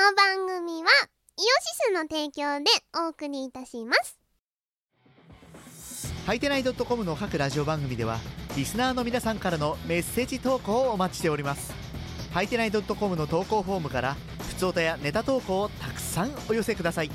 [0.00, 0.88] の番組は
[1.36, 1.48] イオシ
[1.88, 4.18] スの提供でお送りいたします。
[6.26, 8.18] はいてない .com の各ラジオ番組では
[8.56, 11.74] リスナーの皆さんからのメッセージ投稿をお待ちしております。
[12.32, 14.16] はいてない .com の投稿フォームから
[14.48, 17.10] 普通歌やネタ投稿をたくさんお寄せください。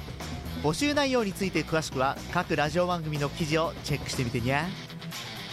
[0.61, 4.63] 募集内容について詳しくは各ラジオ番組の記事をチェックしてみてにゃ。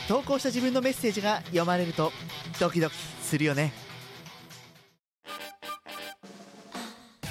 [0.07, 2.13] 投稿した自分のメッセージが読まれると
[2.61, 3.73] ドキドキするよね。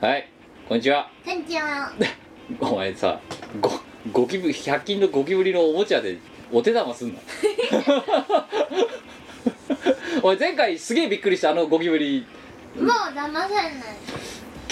[0.00, 0.28] はい
[0.68, 1.08] こんにちは。
[1.24, 1.92] こんにちは。
[2.60, 3.20] お前さ
[3.60, 3.70] ゴ
[4.12, 6.18] ゴキブ100均のゴキブリのおもちゃで
[6.52, 7.20] お手玉すんな
[10.22, 12.26] お前前回すげえびっくりしたあのゴキブリ
[12.76, 13.72] もう騙さない。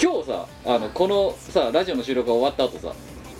[0.01, 2.93] 今日さあのこのさラジオの収録が終わった後さ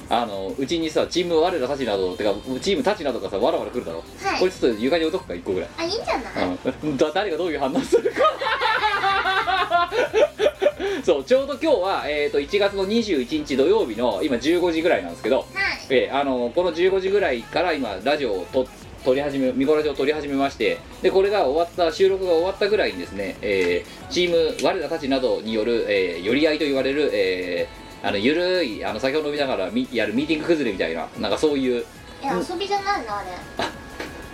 [0.10, 4.40] あのうちにさチーム我らたちなどてかチームたちなどがさわらわら来るだろ、はい。
[4.40, 5.70] これちょっと床に置いとくか1個ぐらい。
[5.78, 6.58] あいいんじゃない？
[6.84, 6.98] うん。
[6.98, 8.22] だ誰がどういう反応するか
[11.04, 15.46] そうちょうど今日は、えー、と1月の21日土曜日の今15時ぐらいなんですけど、はい。
[15.90, 18.68] えーあのこの15時ぐらいから今ラジオをと
[19.04, 31.84] 撮り始めミコラジオを撮り始めましてでこれが終わった収録が終わったぐらいにですね、えーチーム我らたちなどによる、えー寄り合いと言われる、えーあのゆるいあの酒を飲みながらみやるミーティング崩れみたいななんかそういう、
[32.22, 33.30] いや遊びじゃないのあれ。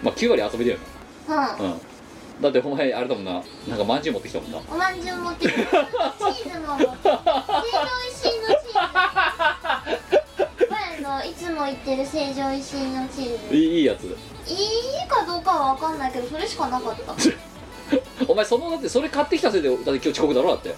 [0.03, 0.77] まあ、9割遊びだよ
[1.29, 1.35] うん。
[1.35, 1.81] な、うん、
[2.41, 3.41] だってお前あれだもんな。
[3.67, 4.57] なんかまんじゅう持ってきたもんな。
[4.57, 7.13] おまんじゅう持ってきてチーズも持ってきて成
[7.71, 8.79] 城石井のチー
[10.09, 13.55] ズ前のいつも言ってる成城石井のチーズ。
[13.55, 14.03] いいいいやつ。
[14.05, 14.07] い
[14.53, 17.13] いかどうかは分かんないけどそれしかなかった
[18.27, 20.69] お前そのだってそれ買ってきたせいでだって今日遅刻だろだって。
[20.69, 20.73] う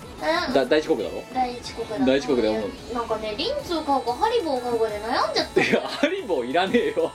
[0.51, 0.53] ん。
[0.53, 1.23] だ大遅刻だろ。
[1.33, 2.05] 第一国だ。
[2.05, 2.61] 第一国だよ
[2.93, 5.61] なんかねリンツを買うかハリボーを買うかで悩んじゃった。
[5.61, 7.11] いやハリボーいらねえよ。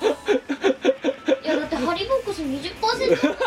[1.43, 3.45] いやだってハリボックス20%だか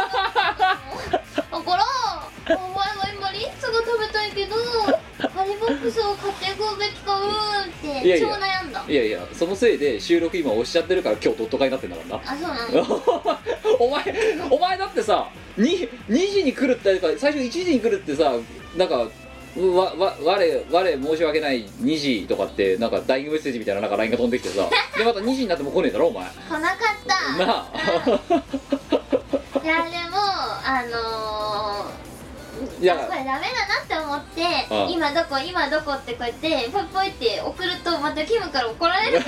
[1.48, 8.08] らお前は今リンツが食べたいけどハリボックスを買っていくべきかうーんって。
[8.08, 8.28] いやいや。
[8.28, 12.24] 超悩んだいやいやそのせいで収録今押しちゃってるから今日ドット会になってんだからな。
[12.26, 13.02] あそうなの？
[13.80, 14.16] お前
[14.50, 18.34] お前だってさ 2, 2時に来るってか最初1時に来るってさ
[18.76, 19.08] なんか
[19.58, 24.70] わわ我我申し訳ない2時とかってなんかダイイングメッセージみたいななんか LINE が飛んできてさ。
[24.98, 26.24] でまた2時になっても来ねえだろお前。
[26.24, 27.46] 来なかった。
[27.46, 28.42] なあ。
[29.64, 30.18] いやでも
[30.64, 32.01] あのー、
[32.82, 33.40] いやあこれダメだな
[33.84, 34.42] って思って
[34.92, 39.20] 今どこ今どこってこうやってポイポイって送るとまたキムから怒られる。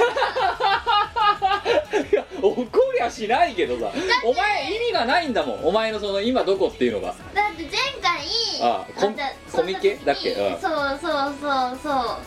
[2.11, 3.91] いや怒りゃしないけどさ。
[4.25, 5.65] お前意味がないんだもん。
[5.67, 7.07] お前のその今どこっていうのが。
[7.09, 7.15] だっ
[7.55, 7.71] て前
[8.01, 8.25] 回
[8.61, 9.11] ああコ
[9.57, 9.99] コミケ？
[10.03, 10.31] だっけ？
[10.31, 12.17] うんそうそうそうそう。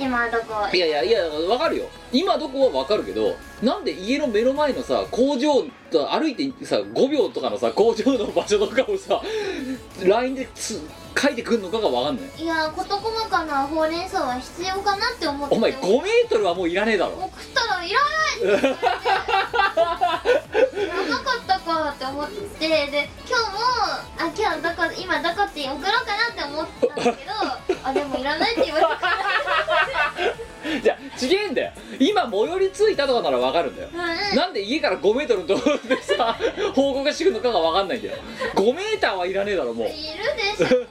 [0.00, 0.68] 今どこ？
[0.74, 1.86] いやいやいや分かるよ。
[2.12, 9.22] 今どこは分かるけどなんで家の目の前のさ工場と歩いてさ5秒とかのさ工場の場所とかをさ
[10.04, 10.80] LINE でつ
[11.20, 12.42] 書いてくんのかが分かんない。
[12.42, 17.14] いや事細かなほうれん草は必要かなって思ってお前5メートルはもういらねえだろ。
[17.14, 18.68] 送ったらいらないって言われて。
[20.84, 22.68] いらなかったかって思って。
[22.68, 23.58] で今日も
[24.18, 27.32] あ今日どこ今どこって送ろうかなって思ったんだけど
[27.84, 29.12] あでもいらないって言われたから
[30.82, 31.72] じゃあちげえんだよ。
[31.98, 33.88] 今最寄り着いたとかなら分かるんだよ。
[33.92, 33.96] う
[34.34, 34.36] ん。
[34.36, 36.36] なんで家から5メートルのところでさ
[36.74, 38.16] 報告してくるのかが分かんないんだよ。
[38.54, 39.88] 5メーターはいらねえだろもう。
[39.88, 39.96] いる
[40.36, 40.66] でしょ。
[40.66, 40.90] えでも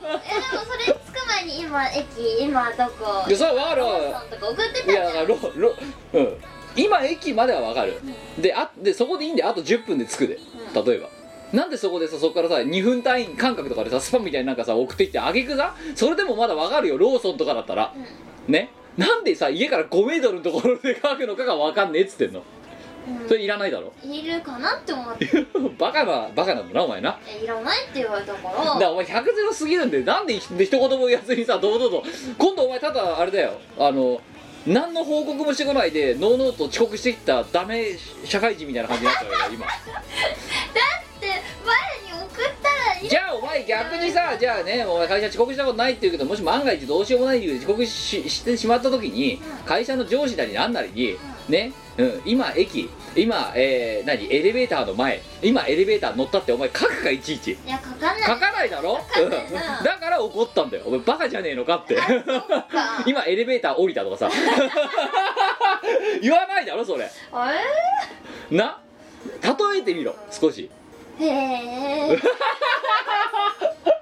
[0.66, 3.26] それ着く前に今駅今どこ？
[3.28, 5.74] いやそれは分かるいやだからロロ
[6.14, 6.38] うん。
[6.76, 8.00] 今駅までは分かる、
[8.40, 10.38] であでそこでいいんであと10分で着くで。
[10.76, 11.10] 例えば、
[11.52, 17.96] なんでそこでさそこからさ2分単位間隔とかでさスパムみたいになんかさ送ってきてあげくさそれでもまだ分かるよローソンとかだったら、
[18.48, 18.70] ね？
[18.96, 22.42] なんでさ家から5メートルのところで書くのかが分かんねえっつってんの。
[22.42, 22.46] うん
[23.28, 23.94] それいらないだろ。
[24.04, 25.28] いるかなって思って。
[25.78, 27.20] バカなバカなんだなお前な。
[27.28, 32.04] えいらないって言われたかだかららお前100ゼロすぎるんでなんで一言も言わずにさ堂々と
[32.38, 33.60] 今度お前ただあれだよ。
[33.78, 34.22] あの
[34.66, 37.92] 何の報告もしてこないでノーノーと遅刻してきたダメ
[38.26, 39.66] 社会人みたいな感じになっちゃうよ今。
[39.66, 39.70] っ
[41.20, 43.10] て前に送ったらいい。
[43.10, 49.66] じゃあお前逆にさじゃあねお前会社遅刻したことないって言うけどもし万が一どうしようもない理由で遅刻ししてしまった時にうん。
[49.66, 51.18] 会社の上司なりなんなりに
[51.50, 52.90] ね、うん、今駅。
[53.16, 54.32] 今、えー、何？
[54.32, 55.22] エレベーターの前。
[55.42, 57.52] 今エレベーター乗ったってお前書くかいちいち。
[57.54, 58.22] いや書かない。
[58.24, 59.30] 書かないだろ、うん、
[59.84, 60.84] だから怒ったんだよ。
[60.86, 61.98] お前バカじゃねえのかって。
[63.06, 64.30] 今エレベーター降りたとかさ。
[66.22, 67.10] 言わないだろそれ。
[67.32, 67.52] あ
[68.52, 68.80] な？
[69.44, 70.70] 例えてみろ少し。
[71.20, 71.30] れへ
[72.14, 72.18] え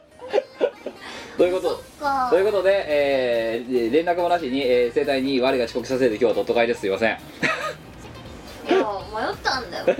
[1.38, 1.84] ということ。
[2.00, 2.30] か。
[2.30, 7.12] ということで、えー連絡もなしに、えー盛大に我が遅刻させて今日はドット会ですすいません。
[7.12, 9.86] いや迷ったんだよ。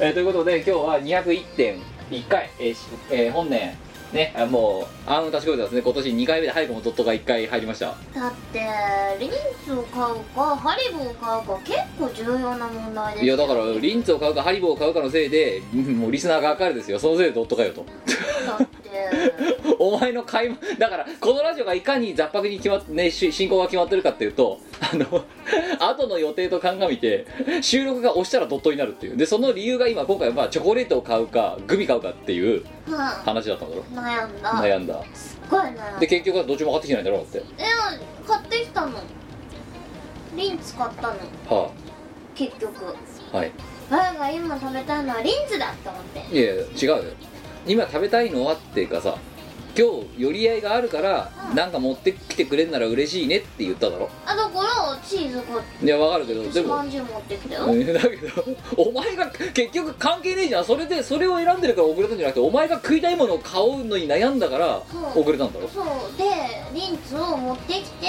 [0.00, 2.80] えーということで今日は201.1回、えーし
[3.10, 3.76] えー本年
[4.12, 5.82] ねあもうあの立ち込めてますね。
[5.82, 7.86] 今年2回目で早くもドットが1回入りました。
[7.86, 8.66] だって
[9.20, 9.30] リン
[9.64, 16.98] ツを買うかハリボーを買うか結構重要な問題ですいやだからリンツを買うかハリボーを買うかのせいでうんもうリスナーが赤るですよ。
[16.98, 17.84] そのせいでドットかよと。
[17.84, 18.67] だ
[19.78, 25.24] お前の買い物だからこのラジオがいかに雑白に決まっ、ね、し進行が決まってるかっていうとあの
[25.80, 27.26] 後の予定と鑑みて
[27.62, 29.16] 収録が押したらドットになるっていう。
[29.16, 32.96] でその理由が今今回はまあチョコレートを買うかグミ買うかっていううん。
[32.96, 33.82] 話だったんだろ？
[33.94, 34.50] 悩んだ。
[34.52, 35.02] 悩んだ。
[35.14, 35.98] すっごい悩んだ。
[36.00, 37.38] で結局はどっちも買ってきてないんだろだって。
[37.38, 37.46] いや
[38.26, 38.92] 買ってきたの。
[40.36, 41.58] リンツ買ったの。
[41.62, 41.70] は
[42.34, 42.72] 結局。
[43.32, 43.52] あはい。
[43.90, 46.36] 我が今食べたいのはリンツだって思って。
[46.36, 47.04] いやいや違うよ
[47.68, 49.16] 今食べたいのはっていうかさ
[49.78, 49.86] 今
[50.16, 51.54] 日寄り合いがあるからうん。
[51.56, 54.10] なんか持ってきてくれんなら嬉しいねって言っただろ。
[54.26, 55.86] あだからチーズ買って。
[55.86, 56.76] いやわかるけどでも。
[56.78, 56.96] だけ
[58.16, 58.44] ど
[58.76, 60.64] お前が結局関係ねえじゃん。
[60.64, 65.20] それでそれを選んでるから遅れたんじゃなくてお前が食いたいものを買うのに悩んだからそう。
[65.22, 65.68] 遅れたんだろ？
[65.68, 65.84] そう。
[66.18, 66.24] で
[66.74, 68.08] リンツを持ってきて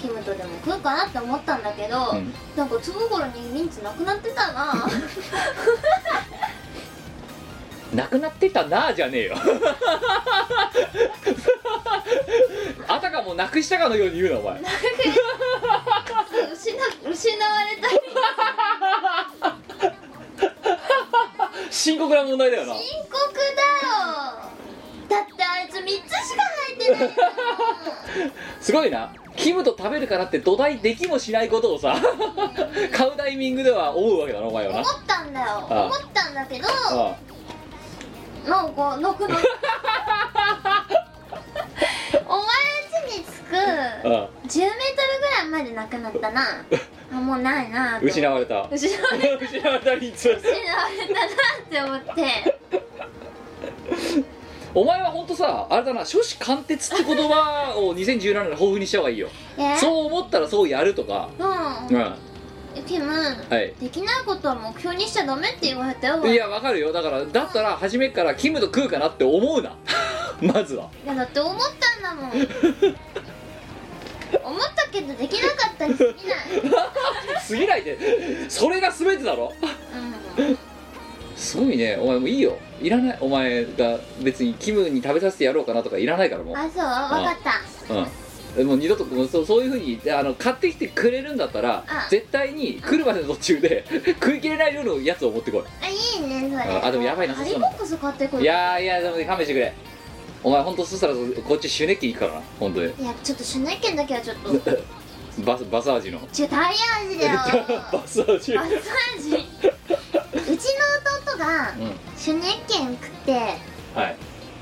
[0.00, 2.32] キムとでも食うかなって思ったんだけど、うん。
[2.56, 4.88] なんかその頃にリンツなくなってたな
[7.94, 9.36] なくなってたなあじゃねえよ。
[12.88, 14.60] あたかもなくしたかのように言うなお前。
[16.54, 16.76] 失
[17.10, 17.88] 失われた。
[17.88, 18.00] リン
[21.70, 22.74] 深刻な問題だよな。
[22.74, 23.92] 深刻だよ。
[25.08, 25.88] だってあいつ3つ
[26.28, 29.12] しか入ってないすごいな。
[29.36, 31.96] キムと食べるからって土台できもしないことをさ
[32.92, 34.80] 買うタイミングでは思うわけだなお前はな。
[34.80, 35.46] 思ったんだよ。
[35.46, 35.84] ああ。
[35.86, 37.16] 思ったんだけどあ
[38.46, 39.36] なんかなくな
[42.28, 42.48] お前ん
[43.08, 46.42] 家に着く10メートルぐらいまでなくなったな
[47.12, 51.26] あもうないな失われた失われ失われたリンツ失われたな
[51.62, 52.58] って思って
[54.74, 59.28] お前は本当さあれだな初子貫徹って言葉を2017年豊富にした方がいいよ
[59.78, 62.14] そう思ったらそうやるとかうんうん
[62.80, 66.34] んキム、はいできないことは目標にしちゃダメって言われたよい。
[66.34, 66.92] やわかるよ。
[66.92, 69.76] だからだったら初めっからキムと食うかなって思うな。
[70.40, 70.88] まずは。
[71.04, 72.32] いやだって思ったんだもん。
[74.44, 76.16] 思ったけどできなかったに過ぎない。
[77.48, 77.98] 過ぎないで
[78.48, 79.52] それが全てだろ。
[80.38, 80.58] うん。
[81.36, 82.56] すごいねお前もういいよ。
[82.80, 83.18] いらない。
[83.20, 86.56] お前が別にキムに食べさせてやろうかなとかいらないからもう。
[86.56, 86.84] あそう。
[86.84, 87.94] わかった。
[87.94, 88.21] うん
[88.58, 92.06] もう二度ともうそうそういうふうにあの買ってきてくれるんだったらあ。
[92.10, 93.84] 絶対に来るまでの途中で
[94.20, 95.62] 食い切れない量のやつを持ってこい。
[95.82, 96.80] あいいねそれ。
[96.80, 99.72] あでもやばいなハリボックス買ってくるいやーいやでもね勘弁してくれ。
[100.44, 102.86] お前本当そしたらこっちシュネッキ行くからな本当に。
[102.86, 104.52] いやちょっとシュネッケンだけはちょっと。
[105.38, 106.20] バスバス味の。
[106.30, 106.60] タイヤ
[107.08, 107.38] 味だよ。
[107.90, 109.48] バス味マッサージ。
[110.34, 111.92] うちの弟がうん。
[112.18, 113.32] シュネッケン食って
[113.94, 114.16] はい、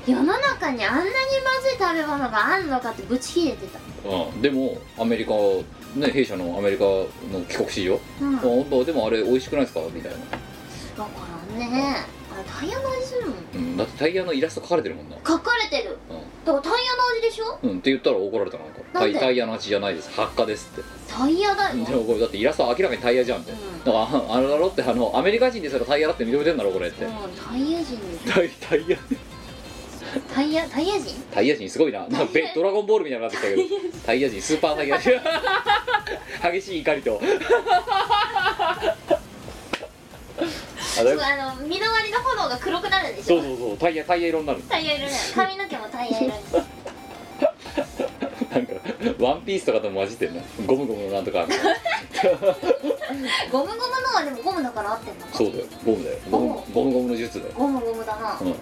[0.07, 3.79] 世の中にあんなにまずい食べ物があんのかってブチ切れてた。
[4.09, 5.33] うん、でもアメリカ
[5.95, 7.07] ね弊社のアメリカの
[7.47, 8.35] 帰国子女うん。
[8.35, 8.85] だか本当？
[8.85, 9.81] でもあれ美味しくないですか？
[9.93, 10.17] みたいな、
[10.97, 11.95] らね
[12.33, 13.37] あれタイヤの味するもん。
[13.53, 15.17] うん、だってタイヤのイラスト描かれてるもんな。
[15.17, 15.97] 書かれてる。
[16.45, 17.59] だからタイヤの味でしょ？
[17.61, 19.13] うん、って言ったら怒られたなんかなんで？
[19.13, 20.09] タイタイヤの味じゃないです。
[20.11, 20.89] 発火ですって。
[21.07, 21.85] タイヤだよ。
[21.85, 23.83] でもこれだってイラストは明らかにタイヤじゃんって、うん。
[23.83, 28.97] だからああれだろってあのアメリカ人ですらタイヤだって認めてんだろこれって、うんタイヤ人ですタイタイヤ
[30.33, 31.15] タイヤタイヤ人？
[31.33, 31.99] タイヤ人すごいな。
[32.07, 33.61] なんかベドラゴンボールみたいになってきたけど。
[34.05, 35.11] タイヤ人スーパータイヤ人
[36.51, 37.21] 激しい怒りと。
[40.99, 43.41] あの身の回りの炎が黒くなるんでしょ？
[43.41, 43.77] そうそうそう。
[43.77, 44.61] タイヤタイヤ色になる。
[44.67, 46.31] タイヤ色ね髪の毛もタイヤ色に
[48.51, 48.73] な んか
[49.19, 51.47] ワンピースとかとも混じってんなゴムゴムのなんとか
[53.51, 55.65] ゴムゴムのはでもゴムだから合ってんのかそうだよ。
[55.85, 56.17] ゴムだよ。
[56.29, 56.61] ゴム。
[56.73, 57.53] ゴムゴムの術だよ。
[57.55, 58.37] ゴムゴムだな。
[58.41, 58.55] うん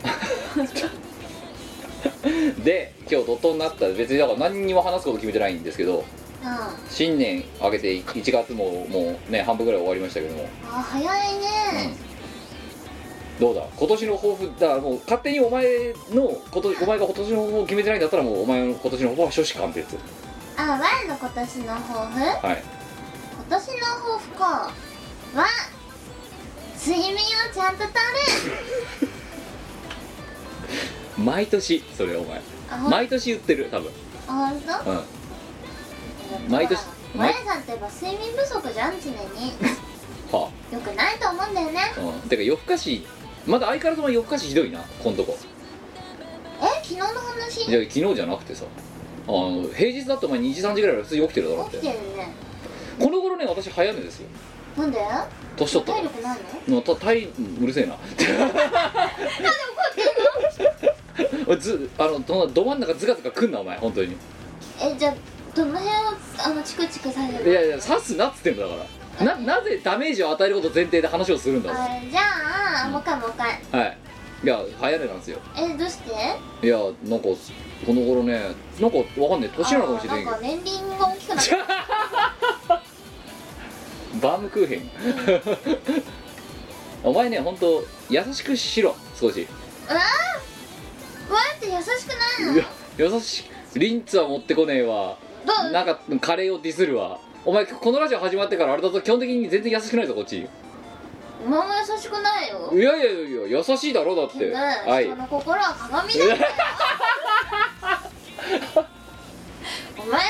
[2.63, 6.03] で今日ドットになった別にだから何にも話すこと決めてないんですけど
[6.41, 6.47] うん。
[6.47, 10.47] あ新年明けて1月ももうね半分ぐらい終わりましたけども、
[10.83, 11.93] 早いね。
[13.39, 13.63] どうだ？
[13.77, 19.85] 今年の抱負だからもう勝手にお前のことお前が今年の抱負を決めてないんだったらもうお前の今年の抱負は初子貫徹
[20.57, 22.19] あ我の今年の抱負？
[22.19, 22.63] 今はい。
[23.49, 24.45] 年の抱負か。
[25.35, 25.45] は
[26.85, 27.17] 睡眠を
[27.53, 29.09] ちゃんととる
[31.23, 32.41] 毎年それお前。
[32.89, 33.91] 毎年言ってる多分。
[34.27, 34.91] あほんと？
[34.91, 34.93] う
[36.47, 36.51] ん。
[36.51, 36.79] 毎年
[37.15, 39.15] マヤさんってやっぱ睡眠不足じゃん常に。
[40.31, 41.79] はよくないと思うんだよね。
[41.97, 43.05] あ、うん、てか夜更かし
[43.47, 45.37] まだ相変わらずお前夜更かしひどいなこんとこ。
[46.61, 47.63] え昨日の話？
[47.69, 48.65] いや昨日じゃなくてさ。
[49.27, 52.31] あの平日だとお前2時3時ぐらいは普通に起きてるだろっ起きててるね。
[52.99, 54.27] この頃ね私早めですよ。
[54.77, 54.99] なんで？
[55.57, 56.75] 年取ったか体力ないの？
[56.75, 57.25] らのた体
[57.61, 57.95] うるせえな。
[57.95, 58.01] おい
[61.59, 64.15] ずあのどど真ん中ズカズカくんなお前本当に。
[64.81, 65.13] えじゃあ
[65.55, 65.93] どの辺を
[66.45, 68.75] あのチクチクさせるいやいや刺すなっつってんだか
[69.19, 69.25] ら。
[69.25, 72.21] ななぜダメージを与えること前提で話をするんだろあじゃ
[72.85, 73.33] あもう一回もう一
[73.71, 73.81] 回。
[73.81, 73.97] はい。
[74.41, 75.39] いや早寝なんですよ。
[75.57, 75.97] えどうし
[76.61, 76.65] て？
[76.65, 77.25] いやなんか
[77.85, 78.41] この頃ね
[78.79, 79.49] なんかわかんない。
[79.49, 81.57] 年なのかもしれないけあなんか年輪が大きくなってど
[84.21, 84.89] バームクーヘン。
[87.03, 89.45] お前ね本当優しくしろ少し。
[89.89, 89.99] うわ
[91.35, 92.53] って優しくないの？
[92.53, 92.65] いや
[92.97, 93.45] 優し
[93.75, 93.79] い。
[93.79, 95.17] リンツは持ってこねえわ。
[95.45, 95.71] どう？
[95.71, 97.19] なんかカレーをディスるわ。
[97.45, 100.39] お前このラジオ始まってからあれだと基本的に全然優しくないぞこっち。
[100.39, 100.47] い
[101.45, 102.71] お前も優しくないよ。
[102.73, 104.51] やいやいやいや優しいだろだって。
[104.51, 105.05] はい。
[105.05, 106.41] 人の心は鏡なんだよ。
[109.97, 110.25] お前が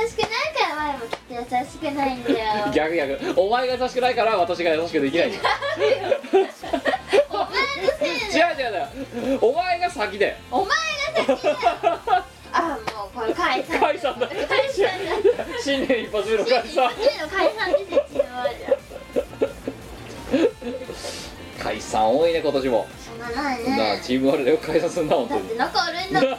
[0.00, 2.36] 優しくないから前もきっと優しくないんだよ。
[2.72, 3.40] 逆逆。
[3.40, 5.28] お前が優しくないから私が優しくできない。
[5.30, 6.93] 違うお前の
[8.34, 9.38] せいで違う違う。
[9.40, 10.36] お前が先だよ。
[10.50, 10.68] お前
[11.26, 11.56] が先だよ。
[12.52, 13.80] あもうこれ解散。
[13.80, 14.26] 解散だ。
[14.28, 16.90] 解散だ新年一発目の解散。
[17.00, 17.78] 次の解散で
[21.58, 22.86] 解散多いね今年も。
[23.00, 25.40] しょうがないなあねチームワールドよく解散すんな本当に。
[25.40, 26.34] だって仲悪いんだもん。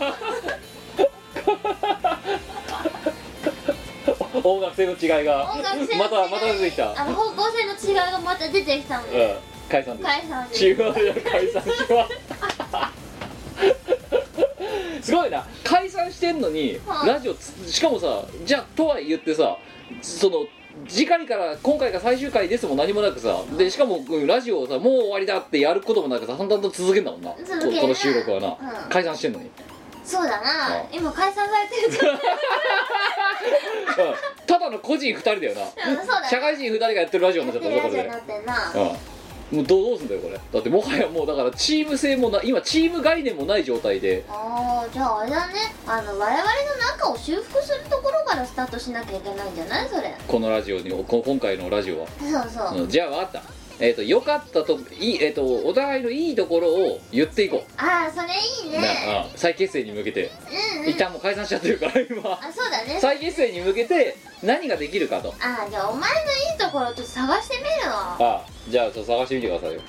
[4.45, 5.55] 音楽性の違いが。
[5.97, 7.01] またまた出てきた。
[7.01, 9.11] あの方向性の違いがまた出てきたのうん。
[9.11, 10.09] で解散です。
[10.09, 11.75] 解散でチームワールド解散しま
[15.01, 15.45] すすごいな。
[15.63, 17.07] 解散してんのにはい。
[17.07, 19.57] ラジオつしかもさじゃあとは言ってさ
[20.01, 20.45] その
[20.87, 27.31] 次回から今回が最終回ですも何もなくさでしかもうんラジオをさもう終わりだってやることもなくさ淡々と続けんだもんな。
[27.31, 27.71] こ続ける。
[27.71, 28.51] ねこの収録はな、う
[28.87, 28.89] ん。
[28.89, 29.49] 解散してんのに、
[30.03, 32.11] そうだあな今解散されてる。
[34.47, 36.29] ただの個人2人だよな。
[36.29, 38.11] 社会人2人がやってるラジオになっちゃったぞこれで
[39.51, 40.33] もうどうどうすんだよこれ。
[40.35, 44.25] だってもはやもうだからチーム性もな今チーム概念もない状態で。
[44.27, 45.53] ああじゃああれだね。
[45.87, 46.45] あの我々の
[46.91, 49.89] 仲を修復するところからスタートしなきゃいけないんじゃない？
[49.89, 50.15] それ。
[50.27, 53.43] このラジオにこ今回のラジオは、そうそう、うんじゃあ分かった
[53.79, 58.87] えっ、と良かったといいえっ、とお互いのいいところを言っていこああそれいいう、ね。
[59.07, 60.31] なうん再結成に向けて、
[60.77, 60.89] うんうん。
[60.89, 62.31] 一旦もう解散しちゃってるから 今。
[62.31, 62.99] あそうだね。
[62.99, 65.33] 再結成に向けて何ができるかと。
[65.39, 68.17] ああじゃあお前のいいところちょっと探してみるわ。
[68.19, 69.81] あじゃあちょっと探してみてくださいよ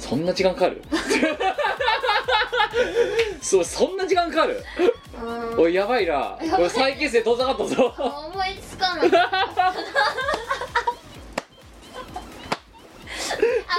[0.00, 0.82] そんな時間かかる
[3.42, 4.64] そうそんな時間かかる？
[5.58, 6.38] おいやばいな。
[6.56, 7.94] これ再結成遠ざかったぞ。
[7.98, 9.10] 思いつかない。
[9.16, 9.30] あ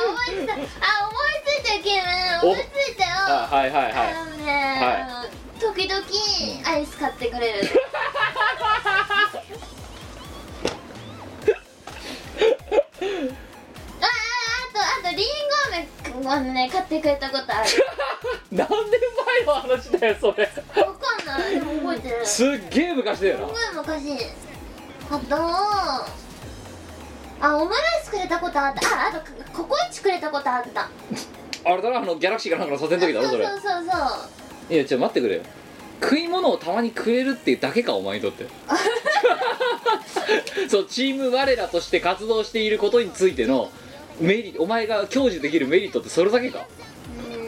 [0.05, 0.53] 思いついた。
[0.53, 0.65] あ思い
[1.45, 1.89] ついたけ
[2.41, 3.09] ど思いついたよ。
[3.27, 3.93] あはいはいはい。
[4.13, 5.61] あのね、はい。
[5.61, 6.01] 時々
[6.69, 7.69] アイス買ってくれる
[14.89, 15.27] あとあとリン
[16.23, 17.69] ゴ飴をね買ってくれたことある。
[18.51, 18.77] 何年
[19.45, 20.43] 前の話だよそれ。
[20.43, 20.49] わ
[20.93, 21.51] かんない。
[21.51, 22.25] でも覚えてる。
[22.25, 23.45] すすっげえ昔だよな。
[23.45, 24.17] ごい昔
[25.11, 25.35] あと
[27.41, 29.05] あオムライスくれたことあった。
[29.05, 29.19] ああと
[29.53, 30.89] ココイチくれたことあった。
[31.65, 33.73] あれだなあのギャラクシーかなんかの撮影の時だろそれそうそうそう。
[33.83, 33.89] そ
[34.69, 35.41] ういやちょっと待ってくれよ。
[36.01, 38.47] 食い物をたまにくれるっていうだけかお前にとって。
[40.69, 43.69] そうチーム我らとして活動していることについての
[44.19, 46.59] メリお前が享受できるメリットってそれだけか？
[46.59, 47.39] うーん。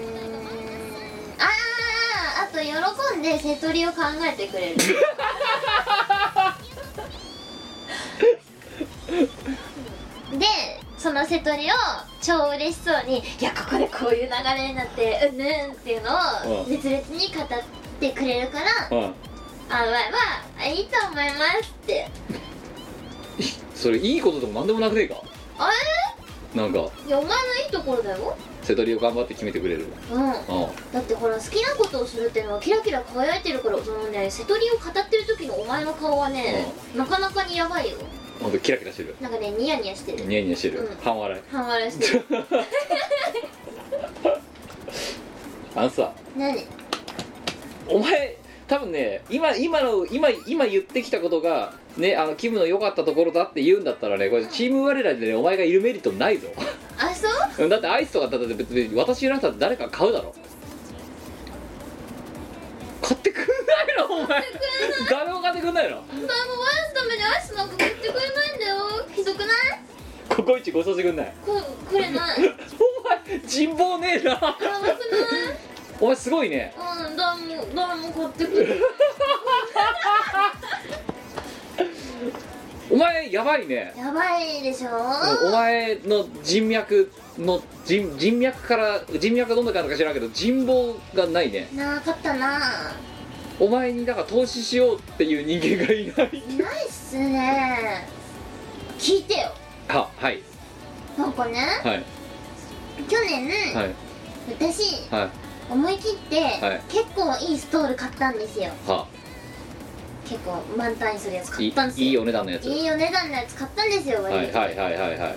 [1.39, 4.77] あああと喜んで瀬戸りを考えてくれる。
[10.37, 10.45] で
[10.97, 11.73] その瀬戸りを
[12.21, 16.11] 超嬉しそうに「いやここでこういう流れになってうんぬん」っていうの
[16.59, 17.47] をうん熱烈に語っ
[17.99, 18.65] てくれるから
[18.97, 19.03] 「うん。
[19.05, 19.11] あ
[19.69, 19.91] まあま
[20.63, 22.09] あいいと思います」って。
[23.75, 25.15] それいいことでも何でもなくねえか？
[25.57, 25.71] あ
[26.55, 28.37] なんかれいやお前のいいところだよ。
[28.61, 29.87] 瀬戸りを頑張って決めてくれる。
[30.11, 30.23] うん。
[30.23, 30.33] うん。
[30.91, 37.97] だってほら好きなことをするっていうのはキラキラ輝いてるからそのね瀬戸りを語ってる時のお前の顔はね、なかなかにやばいよ。
[38.41, 39.15] ほんとキラキラしてる。
[39.21, 40.25] なんかねニヤニヤしてる。
[40.25, 40.95] ニヤニヤしてる、うん。
[40.97, 41.41] 半笑い。
[41.51, 42.25] 半笑いしてる。
[45.73, 46.65] あのさ何？
[47.87, 56.47] お前多分ね今今の今今言ってきたことがねあのキムの良かったところだって言うんだったらねこれチーム我らでねお前がいるメリットないぞ。
[56.97, 57.27] あそ
[57.61, 57.65] う？
[57.65, 60.33] うんだってアイスとかだって別に私じゃなくたって誰か買うだろ。
[63.01, 63.47] 買ってくんない
[63.97, 64.15] の？
[64.23, 64.43] お前。
[65.09, 66.03] 誰も買ってくんないの？
[66.07, 66.31] 誰もワイ
[66.87, 68.77] スためにアイスなんか買ってくれないんだよ。
[69.13, 69.47] ひどくない？
[70.29, 71.33] ココイチご馳走してくんない？
[71.45, 72.37] こくれない。
[72.39, 72.43] お
[73.29, 74.31] 前人望ねえな。
[74.31, 74.97] やばくない？
[75.99, 76.73] お前すごいね。
[76.77, 76.79] う
[77.11, 78.77] ん誰も誰も買ってくれない
[82.91, 83.93] お前やばいね。
[83.97, 84.89] やばいでしょ？
[85.47, 91.69] お前の人脈の人人脈から人脈がどんな感じか知らんけど人望がないね。
[91.73, 92.59] なかったな。
[93.59, 96.53] お前にだから投資しようっていう人間がいない。
[96.53, 98.07] いないっすね。
[98.99, 99.51] 聞いてよ。
[99.87, 100.41] ははい。
[101.17, 102.03] なんかねはい。
[103.07, 103.95] 去年、はい。
[104.49, 105.29] 私はい。
[105.71, 106.81] 思い切って、はい。
[106.89, 108.71] 結構いいストール買ったんですよ。
[108.85, 109.07] は
[110.31, 112.07] 結構満タンにするやついい買ったんですよ。
[112.07, 112.65] いいお値段のやつ。
[112.65, 115.35] いいお値段のやつ買ったんですよ割と、はいはいはいはいはい。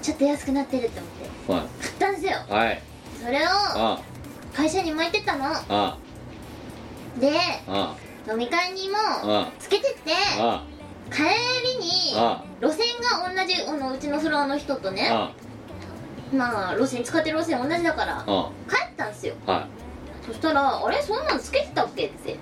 [0.00, 1.52] ちょっと安くなってるって思って。
[1.52, 1.60] はい。
[1.82, 2.32] 買ったんですよ。
[2.48, 2.82] はい。
[3.22, 4.00] それをあ
[4.54, 5.44] 会社に巻いてったの。
[5.68, 5.98] あ
[7.20, 7.30] で
[7.68, 7.94] あ
[8.26, 10.64] 飲み会にもあつけてってあ
[11.12, 15.30] 帰りにあ路線が同じあのうちのフロアの人とねあ
[16.32, 19.34] まあ路線使ってる路線同じだからあ帰ったんですよ。
[19.46, 19.68] は
[20.26, 21.02] そしたら「あれ？
[21.02, 22.38] そんなのつけてたっけ?」って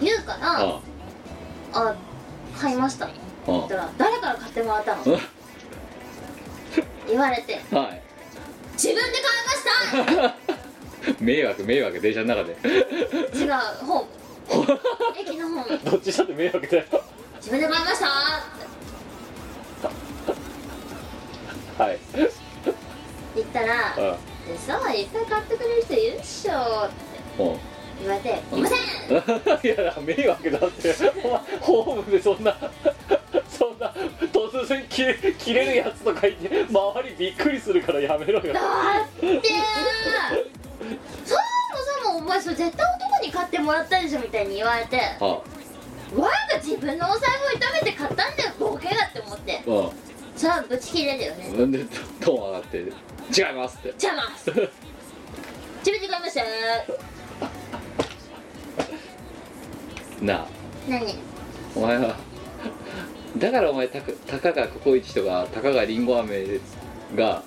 [0.00, 0.80] 言うからいあ
[1.74, 1.94] 「あ
[2.58, 3.14] 買いました」って
[3.46, 5.02] 言ったら「誰から買ってもらったの?」
[7.08, 7.54] 言われて。
[7.74, 8.02] はい
[8.74, 10.34] 「自分で買いまし
[11.08, 11.14] た!
[11.24, 12.56] 迷惑迷惑電車の中で」
[13.34, 13.52] 違う
[13.84, 14.80] ホーム
[15.18, 16.84] 駅のホームどっちだって迷惑だよ。
[17.38, 18.06] 自分で買いました。
[18.06, 18.08] っ
[21.76, 21.98] てはい。
[23.34, 26.90] 言ったら「あでさいっぱい買ってくれる人いるっしょ」っ
[27.36, 27.42] て。
[27.42, 27.60] うん
[28.00, 28.78] 言われて「いません!」
[29.64, 29.68] い。
[29.86, 30.94] や迷惑だって。
[31.24, 32.56] お前ホームでそんな
[33.48, 33.92] そんな
[34.32, 38.52] 突然切れ切れるやつとか言って周りびっくりするからやめろよ。
[38.52, 39.40] だって
[41.24, 41.40] そも
[42.04, 45.42] そもお前それ絶対男に買ってもらったでしょみたいに言われては
[46.14, 46.30] 我が
[46.62, 49.62] 自分のお財布を痛めて買ったんだよボケがって思って。
[49.66, 49.70] あ。
[49.70, 49.90] うん
[50.38, 51.48] それはブチ切れるよね。
[51.48, 51.80] なんで
[52.20, 52.76] トーン上がって
[53.36, 53.88] 「違います」って。
[53.88, 56.40] 邪魔自分で買いました
[60.22, 60.46] なあ。
[60.88, 61.14] 何？
[61.74, 62.16] お前は。
[63.36, 66.58] だからお前たかたかがココイチとかたかがりんご飴
[67.14, 67.42] が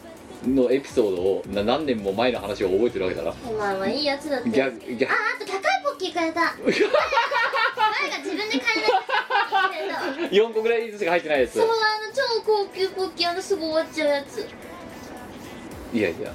[0.48, 4.50] のエピソードをな何年も前の話を覚えてるわけだなお前はいいやつだって。
[4.50, 6.42] あ逆逆あと高いポッキー買えた。
[6.62, 9.96] 前が自分で買えないポッキー買えた。
[10.44, 11.54] わ4個ぐらいずつしか入ってないやつ。
[11.54, 11.74] そうあの
[12.14, 14.48] 超高級ポッキーあのすぐ終わっちゃうやつ。
[15.94, 16.32] いやいや。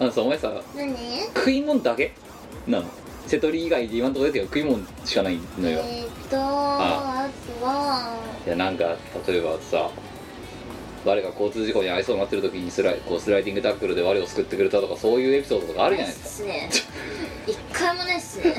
[0.00, 0.96] あのさお前さ何？
[1.34, 2.12] 食い物だけ？
[2.66, 2.86] なの
[3.30, 5.78] 瀬戸り以外で今のところ出てる食い物しかないのよ。
[5.84, 7.28] えーっとあ
[7.60, 8.18] とは。
[8.44, 9.88] いやなんか例えばさ
[11.04, 16.48] 我が交通事故に遭いそうになってる時にスライこうスライディングタックルで我を救ってくれたとかそういうエピソードとかあるじゃないですか。
[16.48, 16.86] ないっすね。
[17.46, 18.56] 一回もないっすね。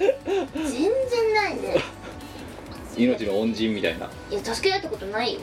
[0.00, 0.90] 全然
[1.32, 1.76] ないね。
[2.96, 4.10] 命の恩人みたいな。
[4.32, 5.40] いや助けられたことないよ。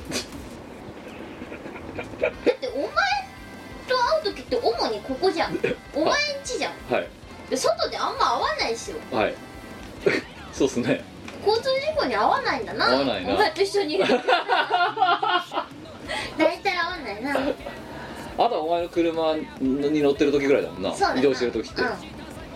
[2.19, 3.03] だってお前と
[4.56, 5.58] 会う時って主にここじゃん。
[5.96, 6.74] お前んちじゃん。
[6.92, 7.08] はい。
[7.50, 9.36] で外であんま会わないっすよはい。
[10.54, 11.04] そうっすね。
[11.46, 12.89] 交通事故に遭わないんだな。
[12.89, 13.34] 合わないな。
[13.34, 14.00] お前と一緒に。
[16.38, 17.32] 大体合わないな。
[18.36, 20.89] あとはお前の車に乗ってる時ぐらいだもんな。
[21.16, 21.89] 移動してる時って、うん。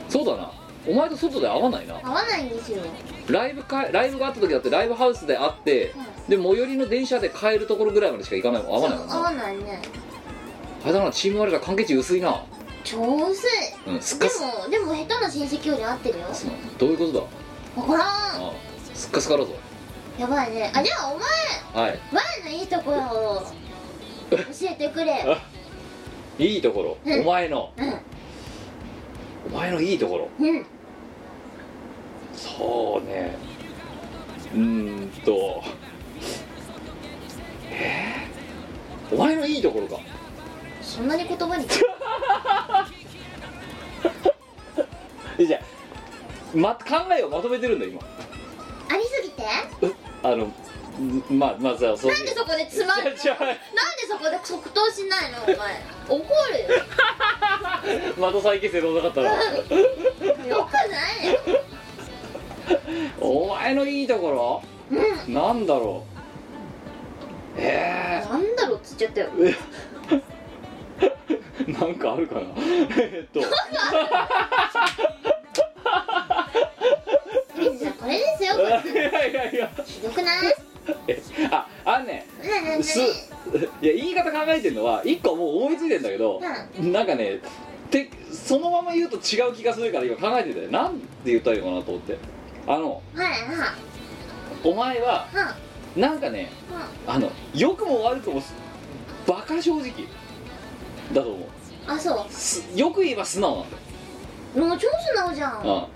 [0.10, 0.52] そうだな。
[0.88, 2.00] お前と外で会わないな。
[2.02, 2.82] 合わないんですよ
[3.28, 5.94] ライブかライブがあった時だってライブハウスで会って、
[6.30, 8.82] で最寄りの電車で帰るところぐらいまでしか行かないもん。
[8.82, 9.82] 会わないもんそう合なわないね
[10.88, 12.46] あれだなチーム我ら関係値薄いな。
[12.86, 13.50] 超薄い
[13.88, 14.42] うんすかす。
[14.42, 16.34] もでも下手な親戚より合ってるよ。
[16.34, 16.48] す
[16.78, 17.24] どういうことだ？
[17.76, 18.08] 分からん。
[18.08, 18.54] ああ
[18.94, 19.54] すっかすかだぞ。
[20.18, 20.72] やばいね。
[20.74, 21.18] あじゃあお
[21.76, 22.00] 前はい。
[22.14, 23.44] 前のいいところを
[24.30, 24.38] 教
[24.72, 25.38] えてくれ。
[26.40, 27.22] いいところ、うん。
[27.24, 27.74] お前の？
[27.76, 27.94] うん。
[29.54, 30.30] お前のいいところ？
[30.40, 30.66] うん。
[32.34, 33.36] そうね。
[34.54, 35.62] うーんと。
[37.72, 38.30] え？
[39.12, 40.02] ー、お前のいいところか
[40.88, 41.66] そんなに言葉に。
[45.38, 46.82] えじゃあ、ま、考
[47.20, 48.00] えをまとめてるんだ今。
[48.90, 49.44] ありすぎて？
[50.24, 50.54] あのん
[51.30, 53.10] まあまそうなんでそこでつまるの？
[53.10, 53.18] なんで
[54.10, 55.44] そこで即答しないの？
[55.44, 55.56] お前。
[56.10, 56.24] 怒
[56.54, 56.84] るよ。
[58.18, 60.88] また再結成どうなかったら よくな
[61.22, 61.40] いよ。
[63.20, 64.32] お前のいいとこ
[64.90, 64.98] ろ？
[65.28, 65.34] うん。
[65.34, 66.18] なんだろう？
[67.60, 69.30] えなんだろうっつっちゃったよ。
[69.40, 69.56] え
[71.68, 72.42] なんかあるかな？
[72.98, 73.42] えっと。
[73.42, 73.46] こ
[78.08, 78.60] れですよ。
[78.60, 78.64] い
[78.96, 79.70] やいやいや。
[79.86, 80.56] ひどくない？
[81.08, 82.26] えああんね
[82.82, 83.04] すい
[83.86, 86.42] や言い方考えてるのは一個もう思いついてんだけど、
[86.80, 87.42] なんかね
[87.92, 92.18] てそのまま言うと違う気がするから今考えてたよなんて言ったらいいのかなと思って。
[92.68, 93.38] あのはいはい。
[94.64, 95.56] お前はは
[95.98, 96.50] なんかね
[97.06, 98.42] あの良くも悪くも
[99.26, 99.92] バカ正直。
[101.14, 101.48] だと思う
[101.88, 103.66] あそすよく言えば素直も
[104.74, 105.52] う超素直じゃん。
[105.64, 105.88] あ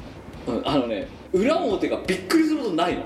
[0.48, 3.04] うんあのね裏表がびっくりすることないの。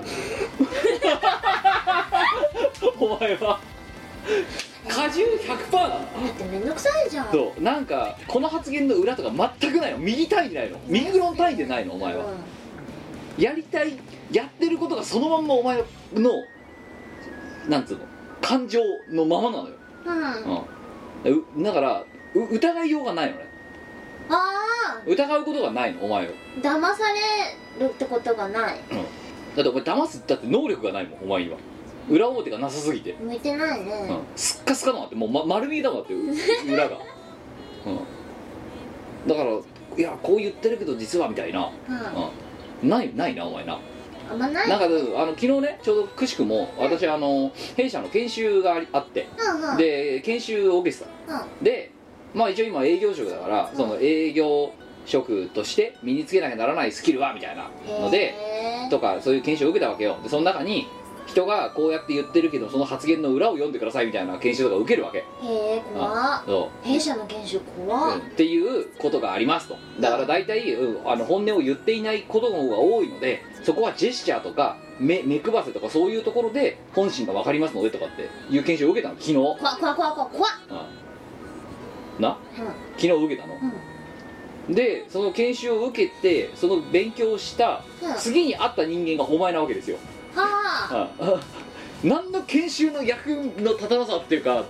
[2.98, 3.60] お前は。
[4.88, 5.96] 果汁100%なのだ。
[5.96, 6.00] っ
[6.36, 7.30] てめんどくさいじゃん。
[7.30, 9.98] そうなんかこの発言の裏とか全くないの。
[9.98, 10.78] 右単位でないの。
[10.86, 12.24] 右グロン単位でないのお前は、
[13.38, 13.98] やりたい
[14.32, 16.30] やってることがそのまんまお前の
[17.68, 18.04] なんつうの
[18.40, 22.06] 感情のままなのよ、うん、うん、うだからう
[22.44, 23.46] 疑いようがないのね。
[24.28, 27.12] あ疑うことがないのお前を、あ騙さ
[27.78, 28.80] れるってことがない。
[28.90, 29.02] うん、だ
[29.60, 31.58] ってお前騙すだって能力がないもんお前には。
[32.08, 35.16] 裏表がなさすぎて、向いてないね、うん、すっかすかだもんって。
[35.16, 36.98] もう、ま、丸見えだもんだってう裏が、
[37.84, 39.50] うん、だから
[39.96, 41.96] いやこう言ってるけど実はみたいな、うん。
[42.82, 43.80] うん、ないないなお前な。
[44.30, 44.68] あんまない。
[44.68, 49.26] なんかあの昨日ねちょうどくしくも私あの弊社の研修がありあって。
[49.36, 49.76] うんうん。
[49.76, 51.38] で研修を受けてた。
[51.40, 51.64] うん。
[51.64, 51.92] で
[52.36, 54.72] まあ一応今営業職だからその営業
[55.06, 57.70] 職として身につけなきゃならないスキルはみたいな
[58.00, 58.34] ので
[58.90, 60.18] とかそういう研修を受けたわけよ。
[60.22, 60.86] でその中に
[61.26, 65.18] 人がこうやって言ってるけどその発言の裏を読んでくださいみたいな研修とか受けるわけ。
[65.18, 66.44] へえ怖っ。
[66.46, 68.18] そ弊社の研修う、怖っ。
[68.18, 68.20] うん。
[68.20, 69.76] っていうことがありますと。
[70.00, 80.52] だから大体、うん、あの本音を言っていないことの方が多いのでそこはジェスチャーとか目目配せとかそういうところで本心が分かりますのでとかっていう研修を受けたの昨日、怖っ怖っ怖っ怖っ怖っ。
[80.70, 81.05] うん、
[82.18, 82.38] な？
[82.96, 83.54] 昨日受けたの？
[84.68, 89.96] でその研修を受けてその勉強をしたうん次に会った人間がお前なわけですよ、
[90.34, 91.40] はあ。
[92.02, 94.64] うん、 何の研修の役の立たなさっていうか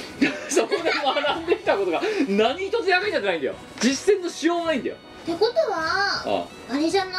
[0.48, 3.54] そこで学んできたことが何一つ役に立ってないんだよ。
[3.80, 4.96] 実践のしようもないんだよ。
[5.22, 7.14] ってことはああれじゃない？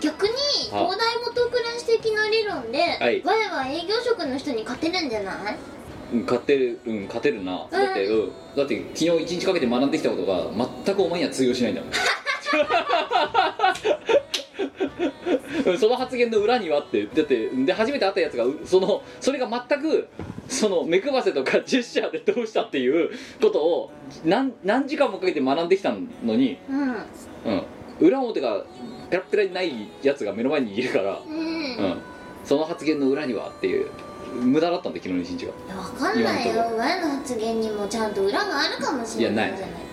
[0.00, 0.32] 逆に
[0.72, 3.20] あ東大元暮らし的な理論ではい。
[3.24, 5.56] 我は営業職の人に勝てるんじゃない？
[6.14, 8.32] うん勝てるうん勝てるな、だってうん。
[8.56, 11.90] だって昨日一日かけて学んできたことが全くお前には通用しないんだもん。
[11.90, 11.94] うん
[15.78, 20.08] その発言の裏にはってだってで初めて会ったやつがうそのそれが全く
[20.46, 23.90] その目配せとかジェスチャーでどうしたっていうことを
[24.24, 26.90] 何何時間もかけて学んできたのに、うん。
[26.90, 27.66] うん、
[28.00, 28.64] 裏表が
[29.10, 31.96] ペラッペラにないやつが目の前にいるから、うん、うん、
[32.44, 33.90] その発言の裏にはっていう
[34.34, 35.52] 無駄だったんで昨日の一日が。
[35.76, 36.52] わかんないよ。
[36.52, 39.84] 今の発言にもちゃんと裏があるかもしれないじゃない。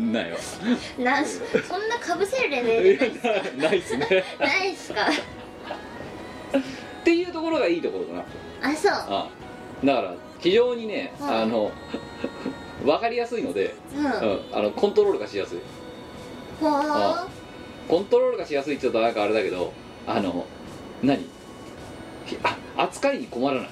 [0.00, 0.30] ない。
[0.30, 0.36] よ
[0.98, 1.38] なそ
[1.78, 4.24] んなかぶせるレベルないっすね。
[4.38, 5.02] ないっすか？
[5.02, 5.08] っ
[7.04, 8.24] ていうところがいいところだな。
[8.62, 8.92] あそう。
[8.92, 9.28] あ
[9.84, 11.70] だから非常にね、はいあの
[12.84, 14.04] 分かりやすいので、うん。
[14.04, 14.12] うん、
[14.52, 15.58] あのコントロールがしやすい。
[16.60, 17.28] ほあ。
[17.88, 19.72] コントロールがしやすいって言うとなんかあれだけど
[20.06, 20.46] あの
[21.02, 21.28] 何？
[22.76, 23.66] 扱いに困らない。
[23.66, 23.70] っ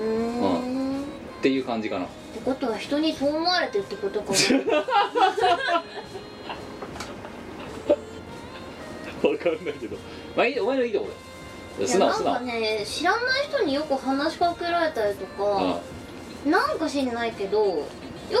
[0.00, 1.04] うーん
[1.42, 2.04] ていう感じかな。
[2.04, 4.32] ってことは人にそう思われてるってことか
[9.22, 9.96] 分 かんないけど。
[10.36, 11.12] まあいいお前のいいところ。
[11.78, 12.46] だよ素いやなんか直素直。
[12.46, 15.80] ね知らない人によく話しかけられたりとあ
[16.44, 17.86] かなんか知んないけどよ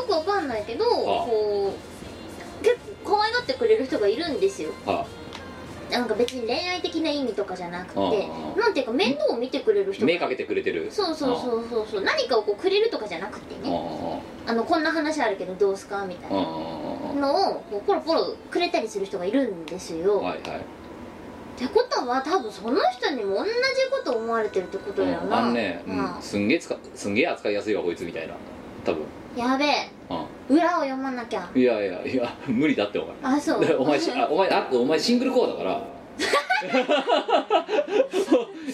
[0.06, 1.72] くわかんないけどこ
[2.60, 4.70] う結構可愛がってくれる人がいるんですよ。
[4.86, 5.04] あ
[5.90, 10.88] なんか別に恋愛的な意味とかじゃなくてあなんていうか面倒を見てくれる人が目かけてくれてる。
[10.90, 20.38] そうそうそうそうそう何かをこうくれるとかじゃなくてあねああのこんな話あるけどどうすかみたいなのをこうポロポロくれたりする人がいるんですよ、はいはい。
[20.38, 20.42] っ
[21.58, 23.50] てことは多分その人にも同じ
[23.90, 25.30] こと思われてるってことだようん。
[25.30, 25.96] な、あのね、うん。
[25.96, 26.60] まあすんげえ
[26.94, 28.34] すんげえ扱いやすいわこいつみたいな。
[28.84, 29.04] 多分。
[29.36, 29.90] やべえ。
[30.10, 30.14] う
[30.48, 31.48] 裏を読まなきゃ。
[31.54, 33.34] んいやいやいや無理だってお前。
[33.34, 33.64] あそう。
[33.64, 35.80] でお前しあお前あお前シングルコアだから。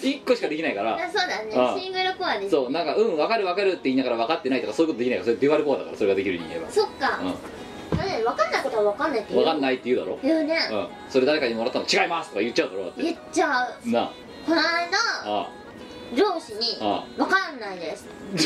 [0.01, 0.95] 一個しかできないから。
[0.95, 1.53] あそうだね。
[1.55, 1.79] ああ。
[1.79, 6.69] シングルコアですそうなんかうん分かる分かるって言いながら分かってないとかそういうことできないからそれデュアルコアだからそれができる人間は。
[6.71, 7.33] そっか、うん。
[7.95, 9.43] 分かんないことは分かんないって言う。
[9.45, 10.17] 分かんないって言うだろ？
[10.23, 10.87] 言うね、うん。
[11.09, 11.85] それ誰かにもらったの？
[11.85, 13.03] 違いますとか言っちゃうだろだって。
[13.03, 13.89] 言っちゃう。
[13.89, 14.11] なあ。
[14.45, 14.65] この間
[15.25, 15.49] あ
[16.13, 18.05] 上司にああ「分かんないです。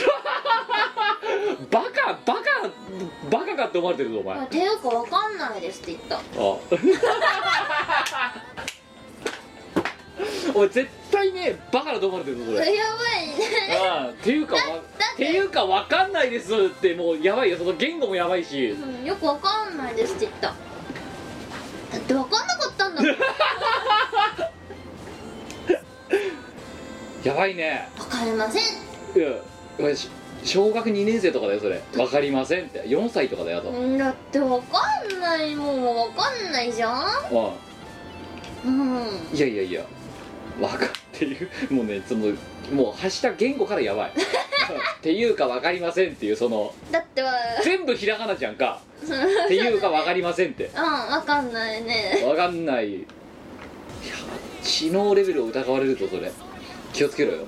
[1.69, 2.41] バカバカ
[3.29, 4.39] バカかって思われてるぞお」前。
[4.39, 6.19] あていうか分かんないですって言った。
[10.53, 13.77] お前絶対ねバカだと思われてるぞそやばれいね。
[13.77, 15.25] ああっていうかわって。
[15.25, 17.57] いうかわかんないですってもうやばいよ。
[17.57, 18.69] その言語もやばいし。
[18.71, 20.47] うんよく分かんないですって言った。
[20.47, 20.55] だ
[21.97, 23.15] って分かんなかったんだもん
[27.23, 27.89] やばいね。
[27.97, 28.61] 分かりません。
[28.61, 29.31] いや
[30.43, 31.81] 小学2年生とかだよそれ。
[31.97, 32.83] わかりませんって。
[32.83, 34.81] 4歳とかだよあと、だってわか
[35.15, 37.03] んないもんわかんないじゃん。
[38.65, 39.03] うん。
[39.33, 39.81] いやいやいや。
[40.61, 42.33] わかっていうもうねその
[42.73, 44.11] もう発した言語からやばい。
[44.11, 44.13] っ
[45.01, 47.31] ていうかわかりませんっていうそのだっては
[47.63, 48.81] 全部ひらがなじゃんか。
[49.01, 50.65] っていうかわかりませんって。
[50.65, 52.23] うんわかんないね。
[52.25, 52.89] わかんない。
[52.89, 53.05] いや
[54.61, 56.31] 知能レベルを疑われるとそれ
[56.93, 57.45] 気をつけろよ。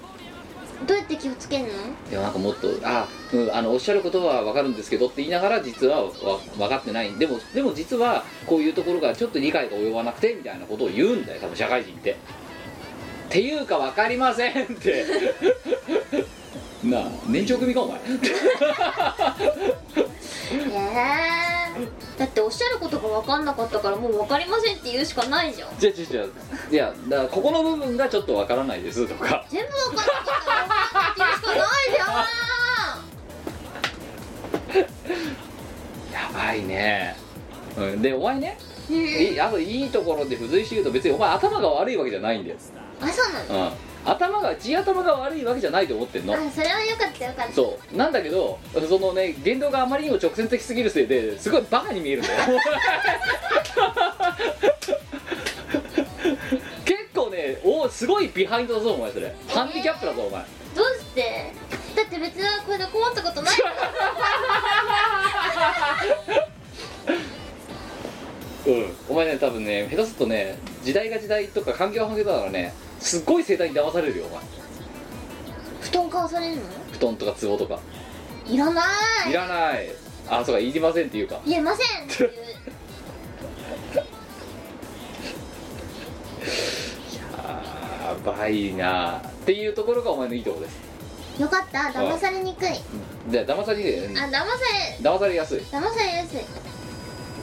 [0.87, 1.69] どうやって気をつけんの？
[1.69, 1.71] い
[2.11, 6.11] やなんかもっとあ、うん、あのおっしゃることは分かるんですけどって言いながら実はわ
[6.57, 7.13] 分かってない。
[7.17, 12.11] でもでも実はこういうところがちょっと理解が及ばなくてみたいなことを言うんだよ多分社会人って。
[12.11, 12.15] っ
[13.29, 15.05] ていうか分かりませんって
[16.83, 17.99] なあ年長組かお前。
[20.51, 20.57] え
[21.77, 25.69] えだっておっしゃることが分かんなかったからもう分かりませんって言うしかないじゃん。
[25.79, 26.25] じゃじゃじゃ
[26.69, 29.45] いやだからここの部分がちょっと分からないですとか。
[29.49, 32.03] 全部分かんなかったら分かんないって言うしかないじゃ
[36.11, 36.13] ん。
[36.13, 37.15] やばいね、
[37.77, 38.57] うん、でお前ね。
[38.89, 38.97] うん。
[38.97, 42.57] いあといいところで付随して言うと別にお前頭が悪いわけじゃないんだよ、
[43.01, 43.67] あそうなの？
[43.67, 43.71] うん、
[44.03, 46.33] 頭が地頭が悪いわけじゃないと思ってんの。
[46.33, 47.53] あそれはよかったよかった。
[47.53, 47.97] そう。
[47.97, 48.59] なんだけど
[48.89, 52.59] そのね言動があまりにも直線的すぎるせいですごいバカに見えるんだよ。
[56.85, 59.35] 結構ねおすごいビハインドだぞお前それ。
[59.47, 60.43] ハンディキャップだぞお前。
[60.75, 61.51] どうして？
[61.95, 63.55] だって別にこれで困ったことない。
[68.67, 68.93] うん。
[69.09, 74.43] お前ね多分ね下手するとね時代が時代とか環境が環境だからねすっごい生態に騙されるよお前。
[75.81, 76.61] 布団買わされるの？
[76.91, 77.79] 布団とか壺とか。
[78.47, 78.83] いらな
[79.27, 79.31] い。
[79.31, 79.89] いらない。
[80.29, 81.39] あそうかいりませんっていうか。
[81.45, 82.31] 言えませんっていう。
[87.17, 89.17] やばいな。
[89.17, 90.79] っていうところがお前のいいところです。
[91.41, 91.79] よかった。
[91.79, 92.69] 騙されにくい。
[93.31, 94.45] で騙されねあ騙さ
[95.01, 95.59] れ騙されやすい。
[95.59, 96.39] 騙されやすい。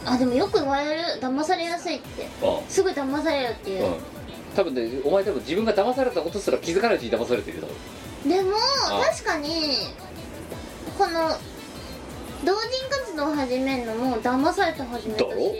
[0.06, 1.02] あでもよく言われる。
[1.20, 2.24] 騙されやすいって。
[2.24, 2.26] う
[2.70, 3.92] すぐ騙されるっていん、うん。
[3.92, 3.96] う、、
[4.58, 7.68] 多分ねお前多分自分が騙されたことすら気づかないうちに騙されてるよ
[8.24, 8.28] 多分。
[8.28, 8.56] でも
[8.90, 9.48] あ確かに
[10.98, 11.28] この
[12.44, 15.28] 同人活動を始めるのも騙されて始めたし。
[15.28, 15.54] だろ？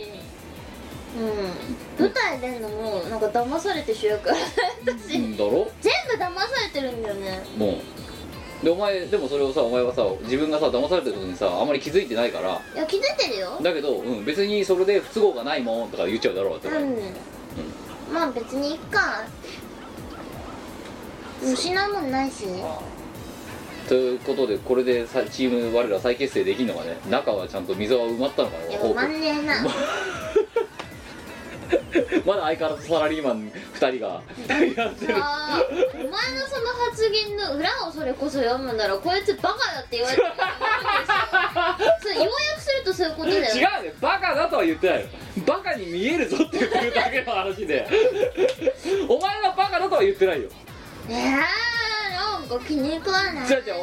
[2.00, 2.06] うん。
[2.06, 5.70] 舞台出るのもなんか騙されて主役やられたし、うんだろ？
[5.80, 7.44] 全部騙されてるんだよね。
[7.56, 7.78] も
[8.62, 8.64] う。
[8.64, 12.60] でお前でもそれをさお前はさ自分がさ騙されてることにさあんまり気づいてないから。
[12.74, 13.60] いや気づいてるよ。
[13.62, 16.96] だけど、うん、別にそれで不都合がないもんとか言っちゃうだろうって、うん、
[18.12, 19.24] まあ別にいっか。
[21.42, 22.46] 失うもんないし。
[23.88, 26.98] ということでこれでさチーム我ら再結成できんのかね。
[27.08, 29.54] 中はちゃんと溝は埋まったのかいやな埋まんねえな
[32.26, 34.20] まだ相変わらずサラリーマン2人が。
[34.46, 35.14] 2人やってる。
[35.16, 40.34] あーお前のその発言の裏をそれこそ読むならこいつバカだって言われてるよ。
[42.02, 45.06] それ要約するとそういうことだよ違うねバカだとは言ってないよ。
[45.46, 47.86] バカに見えるぞって言ってるだけの話で。
[49.08, 50.48] お前はバカだとは言ってないよ。
[51.08, 51.30] えー、
[52.14, 53.48] なんか気に食わない？
[53.48, 53.74] 違う違う、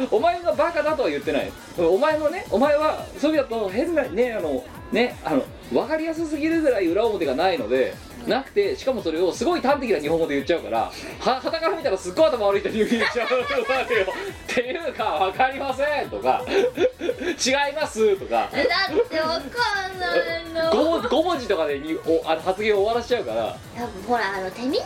[0.00, 1.50] うん、お前がバカだとは言ってない。
[1.78, 7.94] うんお前のねお前はそういう意味だと変なねあのねあの分かりやすすぎるぐらい裏表がないので
[8.26, 13.46] なくてしかもそれをすごい端的な日本語で言っちゃうからははたから見たらすっごい頭悪い人に言っちゃうわ
[13.86, 18.48] けよっ ていうか分かりませんとか 違いますとか。
[18.52, 21.00] えだってわかんないの。
[21.02, 23.56] 5, 5文字とかでにおあの発言を終わらせちゃうから。
[23.76, 24.84] 多分ほらあの手短にね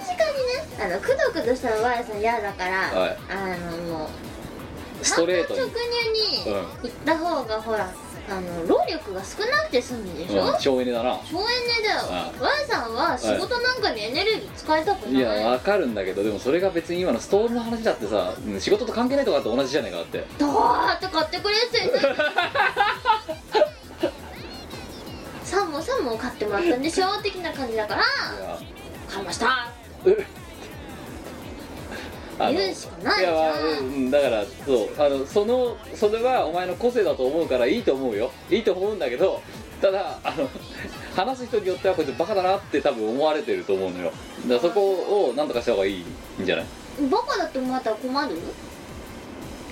[0.80, 3.16] あのくどくどしたおばあさん嫌だから、はい。
[3.30, 4.10] あのも
[5.00, 5.60] うストレートに。
[5.60, 5.74] 直入
[6.12, 6.44] に
[6.82, 7.90] 言った方がほら
[8.30, 11.18] あの労力が少なくて済むでしょ、うん省エネだな。
[11.24, 11.42] 省エ
[11.82, 12.00] ネだよ。
[12.10, 15.14] あ Y さんは仕事なんかにエネルギー使いたくない。
[15.14, 20.24] いやわかるんだけどでもそれが別に今のストールの話だってさうん仕事と関係ないとかと同じじゃないかだって。
[20.38, 22.00] どうやって買ってくれって言って
[25.44, 27.06] サンもサンも買ってもらったんでしょ？
[27.22, 28.02] 的な感じだから。
[28.02, 28.04] い
[29.12, 29.68] 買いました
[32.38, 33.84] 言うしかないいや、まあじゃん。
[33.84, 38.30] うん、だからそうあのそのそれはお前の個性だと思うからいいと思うよ。
[38.50, 39.40] いいと思うんだけど
[39.80, 40.48] ただあの
[41.16, 44.12] 話す人によってはこいつバカだなって多分思われてると思うのよ。
[44.46, 44.80] だからそこ
[45.28, 46.04] を何とかした方がいい
[46.40, 46.66] んじゃない？
[47.10, 48.36] バカだって思われたら困る？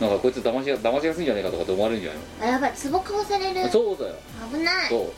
[0.00, 2.72] なんかこいつ騙しが騙しやすいんじゃないかとかって思われるんじゃないあやばい。
[2.90, 3.62] 壺買わされる。
[3.62, 4.14] のそうだよ。
[4.52, 4.88] 危ない。
[4.88, 5.12] そう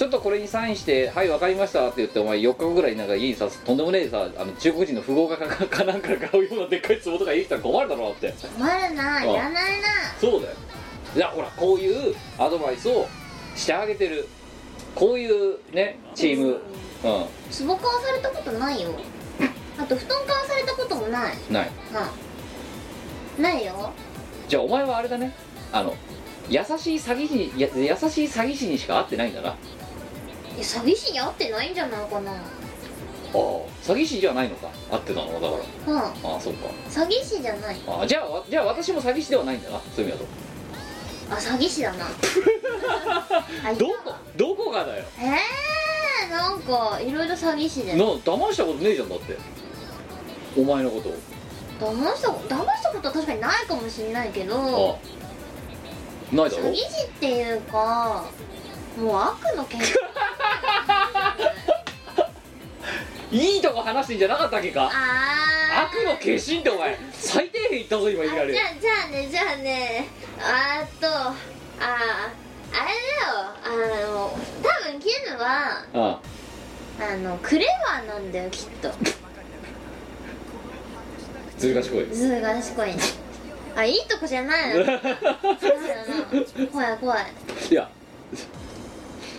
[0.00, 8.32] ちょっとこれにサインして「はい分かりました」って言ってお前4日後ぐらいなんか家にさとんでもねえさあの中国人の富豪がかかかなんかが買うようなでっかい壺とか家来たら困るだろうって。
[8.56, 10.54] 困るなうんいらないなそうだよ。
[11.14, 13.06] いやほらこういうアドバイスを
[13.54, 14.26] してあげてる。
[14.94, 16.52] こういうねチーム。
[16.52, 16.58] う
[17.04, 18.94] 壺買わされたことないよ。
[19.78, 21.36] あと布団買わされたこともない。
[21.36, 21.70] んない。
[21.92, 23.92] なないよ。
[24.48, 25.34] じゃあお前はあれだね。
[25.70, 25.94] あの
[26.48, 29.54] 優しい詐欺師にや優しい詐欺師にしか会ってないんだな
[30.58, 32.32] や詐欺師に会ってないんじゃないかな。
[32.32, 34.68] あ詐欺師じゃないのか。
[34.90, 35.96] 会ってたのはだかうん。
[35.96, 36.66] らああそうか。
[36.88, 37.76] 詐欺師じゃない。
[37.86, 40.24] あじゃあわじゃあ私も詐欺師ではないんだなそういう意味
[41.30, 42.06] あ詐欺師だな。
[43.64, 45.04] あだとどこどこがだよ。
[45.18, 47.94] えー、なんかいろいろ詐欺師で。
[47.94, 49.36] な騙したことねえじゃんだって。
[50.58, 51.10] お前のこと
[51.80, 54.56] 騙した騙したことは確かにないかもしれないけど。
[54.56, 54.96] あ
[56.32, 56.36] あ。
[56.36, 56.64] ないだろ。
[56.64, 58.24] 詐欺師っていうか
[59.00, 60.00] もう悪の結果
[63.32, 64.90] いいとこ話してんじゃなかったっけか？
[64.92, 68.50] あ悪の化身ってお前最低限言ったぞ今いきなり。
[68.50, 70.08] あじゃあじゃあねじゃあね。
[70.40, 71.32] あーっとあー
[72.72, 72.90] あれ
[73.94, 74.08] だよ。
[74.08, 76.20] あの多分キムはあ
[77.00, 77.16] あ。
[77.16, 78.88] のクレバーなんだよきっと。
[78.88, 78.92] あ
[81.56, 82.06] ずる賢い。
[82.06, 82.96] ずる賢いね。
[83.76, 84.84] あいいとこじゃないの。
[84.84, 87.26] そうだな怖い怖い。
[87.70, 87.88] いや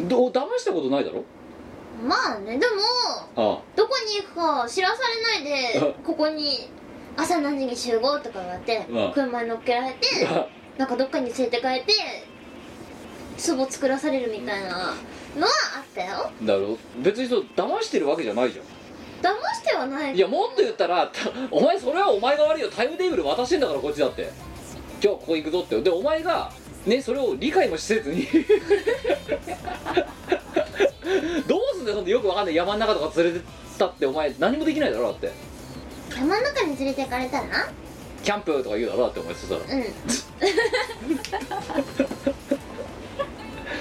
[0.07, 1.23] どう騙したことないだろ？
[2.07, 2.81] まあねでも
[3.35, 4.95] あどこに行くか知らさ
[5.35, 6.69] れないであここに
[7.15, 11.93] 朝何時に集合とか言われてあ車に乗っけられてあなんかどっかに連れて帰って
[13.37, 14.95] 壺作らされるみたいなのは
[15.77, 16.31] あったよ。
[16.43, 18.65] だろ別にそう騙してるわけじゃないじゃん。
[19.21, 20.15] 騙してはない。
[20.15, 22.69] いやもっと言ったらたお前それはお前が悪いよ。
[22.69, 24.31] タイムテーブル渡してんだからこっちだって。
[24.99, 25.81] じゃあここ行くぞって。
[25.81, 26.51] でお前が
[26.85, 28.27] ねそれを理解もせずに。
[31.47, 35.31] どうすんだよそんなよくわかんない山の中とか連れてったってお前何もできないだろだって。
[36.15, 37.47] 山の中に連れて行かれたら？
[37.47, 37.69] な
[38.23, 39.61] キャンプとか言うだろだってお前そしたら。
[39.61, 39.83] うん。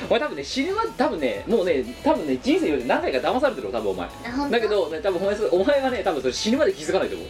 [0.08, 4.06] お前多分ね死ぬまで多分ねもうね多分ね人生で何回か騙されてるよ多分お前。
[4.06, 7.28] あ本当だけど、ね、多分お前それお前はね多分それ死ぬまで気づかないと思う。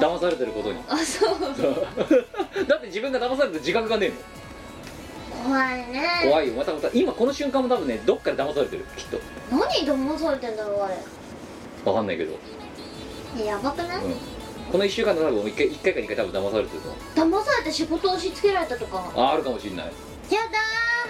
[0.00, 0.78] 騙されてることに。
[0.88, 1.38] あそう。
[2.66, 4.18] だって自分が騙されてる自覚がねえもん
[5.44, 6.08] 怖いね。
[6.24, 6.54] 怖いよ。
[6.54, 8.86] またまた今この瞬間も多分ねどっかで騙されてる。
[8.96, 9.20] きっと。
[9.50, 10.96] 何騙されてんだろうあれ。
[11.84, 12.32] わかんないけど、
[13.36, 14.14] いややばくない、うん、
[14.72, 16.88] この1週間で多分1回一回か2回多分騙されてると
[17.20, 19.12] 騙されて仕事を押し付けられたとか。
[19.14, 19.86] ああるかもしんない。
[19.86, 19.92] や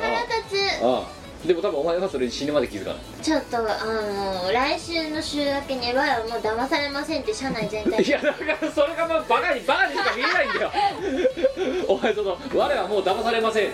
[0.00, 0.84] だー腹立つ。
[0.84, 2.98] ああでも多分お前はそれ死ぬまで気づかない。
[3.22, 10.72] ちょっとあの来週の週明けに我はもう騙されませんって社内全体 いやだからそれがもうバカにバカにしか見えないんだよ。
[11.88, 13.72] お前その我はもう騙されません。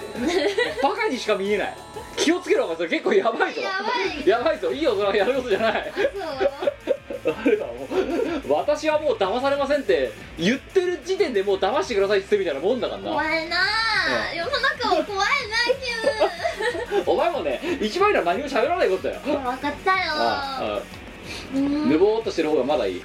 [0.82, 1.76] バカにしか見えない。
[2.16, 3.60] 気をつけろお前それ結構やばいぞ。
[3.60, 4.28] やばい。
[4.28, 4.72] やばいぞ。
[4.72, 5.92] いいよそれはやることじゃない
[8.48, 13.10] 私はもう騙されませんって言ってる時点でもう騙してくださいって言ってみたいなもんだからな。
[13.10, 15.26] 怖いなあ、うん世の中は怖い
[17.06, 19.20] お前もね一番いいのは何も喋らないことだよ。
[19.24, 20.80] 分かったよああ
[21.54, 21.88] うん。
[21.88, 23.02] ぬぼーっとしてる方がまだいい。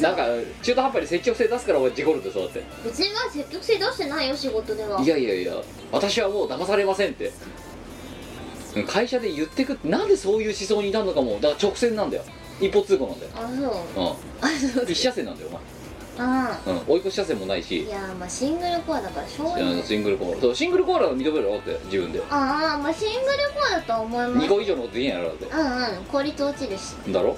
[0.00, 0.26] なんか
[0.62, 2.62] 中途半端に積極性出すからお前事故るんだよそうだって。
[2.84, 5.00] 別には積極性出してないよ仕事では。
[5.00, 5.54] いやいやいや
[5.90, 7.26] 私はもう騙されませんって。
[7.26, 7.32] うん
[8.86, 11.38] 会社で言ってくなんでそういう思想に至るのかも。
[11.40, 12.24] だから直線なんだよ
[12.66, 13.32] 一方通行なんだよ。
[13.34, 13.40] あ
[13.94, 14.02] そう。
[14.04, 14.06] う
[14.40, 14.86] あそう。
[14.86, 15.50] ん一車線なんだよ
[16.18, 16.76] あお前。
[16.76, 16.82] うん。
[16.88, 19.72] 追い越し車線もないいしやまあシングルコアだからしょうがない。
[19.74, 22.22] うんシングルコーラそうシングルコーラは認めるよだって自分で。
[22.30, 24.46] ああまあシングルコアだとは思います。
[24.46, 25.46] 2個以上のことできないやろだって。
[25.46, 25.56] う
[25.94, 26.94] んうん効率落ちるし。
[27.08, 27.30] だろ？
[27.30, 27.36] うん。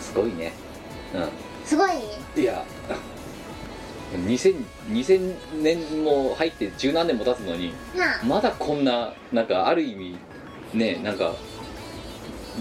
[0.00, 0.52] すごいね。
[1.64, 1.90] すごい？
[1.90, 2.64] うんいや
[4.14, 7.72] 2000 2000年も入って十何年も経つのに
[8.26, 10.16] まだこんななんかある意味
[10.74, 11.34] ねなんか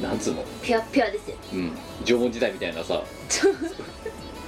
[0.01, 0.43] なんつうの？
[0.61, 1.37] ピュアピュアですよ。
[1.53, 1.71] うん。
[2.03, 3.01] 縄文時代みたいなさ。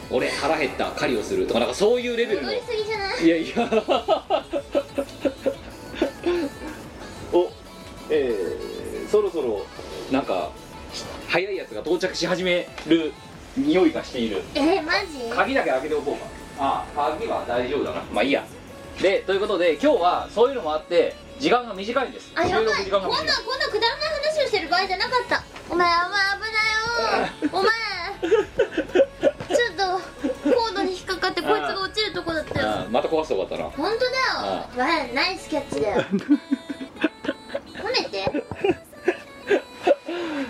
[0.09, 2.47] 俺腹減った狩りをするとかなんかそういうレベルの。
[2.47, 3.25] 戻りすぎじゃない？
[3.25, 3.55] いやいや。
[7.33, 7.51] お
[8.09, 9.65] えー、そろそろ。
[10.11, 10.51] なんか
[11.27, 13.11] 早いやつが到着し始める
[13.57, 14.41] 匂いがしている。
[14.55, 15.29] えー、マジ？
[15.33, 16.25] 鍵だけ開けておこうか。
[16.59, 18.01] ああ鍵は大丈夫だな。
[18.13, 18.45] まあいいや。
[19.01, 22.31] でということで今日はそういうのもあって時間が短いんです。
[22.35, 22.65] あやばい。
[22.65, 25.43] こんなこんないくだらない話をしてる場合じゃなかった。
[25.69, 27.49] お前お前危ないよ。
[27.53, 27.71] お前。
[29.55, 32.85] ちょっとコードに引っかかってこいつが落ちるとこだったよ。
[32.89, 33.69] また壊すとこだったな。
[33.69, 34.11] 本当だよ。
[34.39, 36.03] あわいナイスキャッチだよ。
[37.77, 38.43] 褒めて。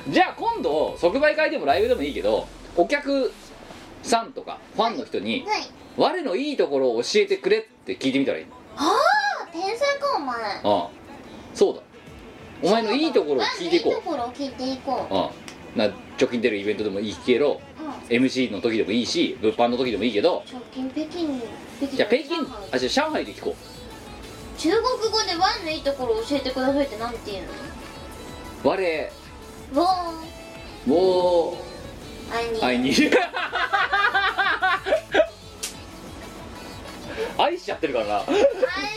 [0.10, 3.34] じゃあ今度即売会でもライブでもいいけどお客
[4.04, 5.70] さんとかファンの人にはい。
[5.98, 8.52] 我のいいところを教えてくれって聞いてみたらいいの。
[8.78, 9.17] ああ？
[9.58, 10.36] 天才かお前。
[10.38, 10.90] ああ。
[11.56, 11.82] そうだ。
[12.62, 15.14] お前のいいところを聞いていこいいところを聞いていこう。
[15.14, 15.32] ああ。
[15.76, 15.86] な
[16.20, 17.84] 直近出るイベントでもいいけどう、
[18.14, 21.40] うん、MC の時でもいいし物販の時でもいいけど直近北京
[21.78, 21.98] 北京。
[21.98, 22.36] じゃあ北京
[22.72, 23.56] あじゃあ上海で聞こ
[24.58, 24.82] 中国
[25.12, 29.12] 語でワンのいいところを教えてくださいってなんて言うう我
[29.72, 29.84] の？
[29.84, 30.12] ウォー
[30.88, 31.58] ンも
[32.32, 32.58] 会いに。
[32.58, 32.92] う会いに
[37.38, 38.06] 愛しちゃってるから。
[38.06, 38.26] な愛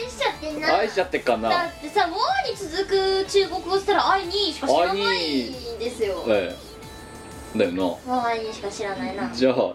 [0.09, 0.79] しちゃってんな。
[0.79, 6.25] 愛しちゃってっからだなってさ「ウォー」に続く中国語っつったら「愛に」しか知らないんですよ。
[6.29, 6.57] え
[7.55, 7.59] え。
[7.59, 7.83] だよな。
[7.83, 9.31] もう愛にしか知らないな。
[9.33, 9.75] じゃあ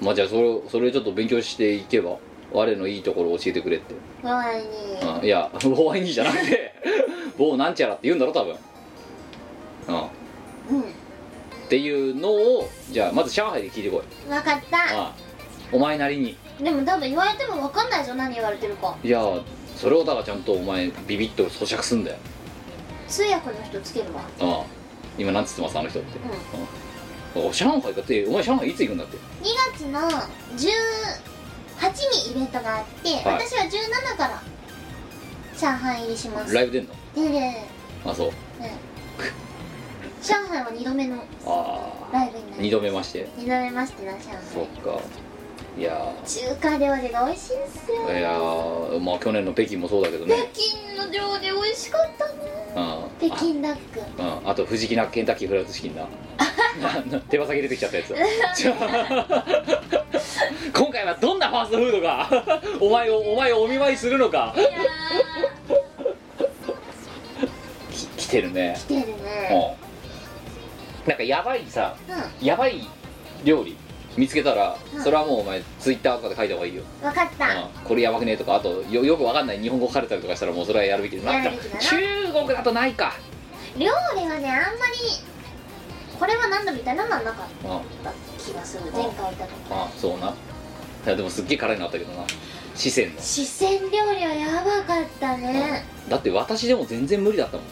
[0.00, 2.16] まあじゃあそれそれちょっと勉強していけば
[2.52, 4.66] 我のいいところを教えてくれって、もう愛に。
[5.02, 6.74] うん、いや某愛にじゃなくて
[7.36, 8.56] 某なんちゃらって言うんだろ多分。
[9.88, 10.00] うん。
[10.00, 10.08] っ
[10.70, 10.84] うん
[11.68, 14.28] ていうのをじゃあまず上海で聞いてこい。
[14.28, 14.78] 分かった。
[14.78, 15.12] ああ。
[15.72, 18.96] お前なりにでも多分言われても分かんないぞ何言われてるか。
[19.02, 19.20] いや
[19.76, 22.16] それをだからちゃんとお前ビビッと咀嚼すんだよ。
[23.08, 24.22] 通訳の人つけるわ。
[24.40, 24.64] ああ。
[25.18, 26.18] 今なんつってますあの人って。
[26.18, 27.42] うん。
[27.42, 29.16] うん、あ上海かってお前上海いつ行くんだって。
[29.16, 29.20] 2
[29.72, 30.60] 月の18
[32.26, 33.22] にイベントがあって、はい。
[33.34, 34.42] 私は17から
[35.58, 36.54] 上海入りします。
[36.54, 36.94] ライブ出んの？
[37.14, 37.68] でね
[38.04, 38.28] あそう。
[38.62, 38.78] ね
[40.22, 42.12] 上海は2度目のああ。
[42.12, 43.28] ライブになる二度目まして。
[43.36, 45.00] 2度目ましてな上そっ海か
[45.76, 46.12] いや。
[46.26, 47.96] 中華料理が美味しいんですよ。
[48.08, 52.32] ーいやーまあ去年の北京もそうだけど北ね京の料理美味しかったね
[53.20, 53.30] うん。
[53.30, 53.80] 北京ダック。
[54.18, 54.50] あうん。
[54.50, 56.08] あと藤木なケンタッキーフライドチキンなな
[57.28, 58.14] 手羽先出てきちゃったやつ。
[60.74, 62.28] 今回はどんなファーストフードが
[62.80, 64.54] お前をお前をお見舞いするのか。
[64.56, 64.68] いや
[67.90, 68.74] き来てるね。
[68.76, 69.76] ー来てるね。
[71.04, 71.08] うん。
[71.08, 72.12] なんかやばいさう
[72.42, 72.46] ん。
[72.46, 72.80] やばい
[73.44, 73.76] 料理
[74.16, 75.02] 見つけたら、うん。
[75.02, 77.46] それはもうお前ツイッターとかで書いた方がいいよ、分かった。
[77.48, 81.80] うん、これやばくねえとかあとよよくわかんない日本語書かれたりとかしたらもうそれはやるべきだやるべきだな。
[81.80, 83.14] 中国だとないか。
[83.76, 83.86] 料
[84.16, 84.92] 理はねあんまり
[86.18, 88.04] これは何だみたいなのはなかっうん。
[88.04, 88.84] た気がする。
[88.92, 89.50] 前回行った時。
[89.70, 90.28] あそうな。
[90.28, 92.24] いやでもすっげえ辛いのあったけどな。
[92.74, 93.20] 四川の。
[93.20, 93.88] 四川料
[94.18, 95.84] 理はやばかったね。
[96.08, 97.66] だって私でも全然無理だったもん。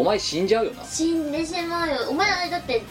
[0.00, 0.84] お前死んじゃうよな。
[0.84, 1.96] 死んでしまうよ。
[2.10, 2.82] お前あれだって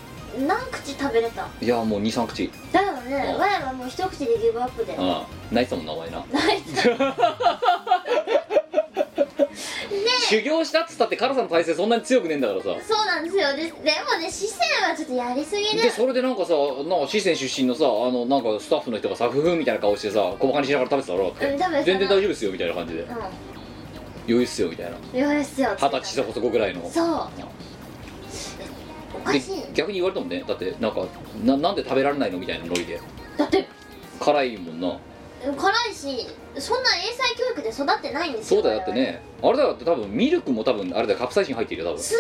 [0.48, 1.48] 何口食べれた？
[1.62, 2.52] いやもう23口。
[2.72, 3.34] だよね。
[3.36, 3.42] うん。
[3.42, 4.94] 我はもう一口でギブアップで。
[4.96, 5.24] うん。
[5.52, 6.26] 泣いてたもんなお前な。
[6.32, 7.16] 泣いてた
[10.30, 12.70] 修行したっつったって辛さの体勢そんなに強くねえんだからさ。
[12.88, 13.54] そうなんですよ。
[13.54, 14.48] ででもね四
[14.80, 15.84] 川はちょっとやりすぎで。
[15.84, 23.02] でそれでなんかさなんか四川出身のさあのなんかスタッフの人がさふふんみたいな顔してさ小バカにしながら食べてたろって、うん全然大丈夫ですよみたいな感じで。
[23.02, 24.92] う余裕っすよみたいな。
[24.92, 25.76] ん言われっすよ。
[25.78, 26.90] 二十歳そこそこぐらいの。
[26.90, 27.30] そう
[29.32, 29.42] で
[29.74, 30.44] 逆に言われたもんね。
[30.48, 31.06] だってなんか
[31.44, 33.00] ななんで食べられないのみたいなノリで。
[33.38, 33.68] だって。
[34.20, 34.98] 辛いもんな。
[35.44, 36.28] 辛いし
[36.60, 39.22] そんな英才教育で育ってないんですよそうだよだってね。
[39.42, 42.04] あれだよだって多分ミルクも多分あれだよカプサイシン入ってるよ多分。
[42.04, 42.20] すげ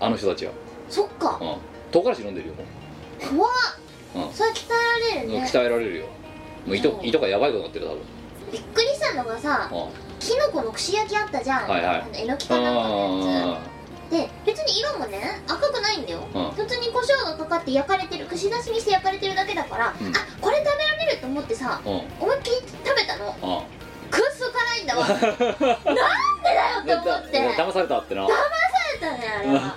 [0.00, 0.52] あの人たちは。
[0.52, 0.54] え
[0.90, 1.38] そっか。
[1.40, 1.56] うん。
[1.92, 2.64] 唐辛子飲んでるよも
[3.38, 3.52] 怖っ。
[4.14, 4.34] うん。
[4.34, 4.66] それ鍛
[5.12, 5.44] えられう、るね。
[5.46, 6.06] 鍛えられるよ。
[6.66, 7.02] もう糸う。
[7.02, 7.98] ん糸がやばいことになってる多分。
[8.52, 9.88] びっくりしたのがさうん。
[10.18, 12.00] キノコの串焼きあったじゃん、はいはい。
[12.00, 13.75] あのえのきかなんかのやあつ
[14.10, 16.50] で別に色もね赤くないんだよ、うん。
[16.52, 20.08] 普通に胡椒がかかって焼かれてる串出しにして焼かれてるだけだから、うん。
[20.08, 21.92] あこれ食べられると思ってさうん。
[21.92, 23.26] うん思いっきり食べたの。
[23.26, 24.10] うん。
[24.10, 25.06] くっそ辛いんだわ。
[25.08, 27.38] なんでだよって思って。
[27.38, 28.26] だ騙されたってな。
[28.26, 28.32] 食
[29.00, 29.76] べたねあれは。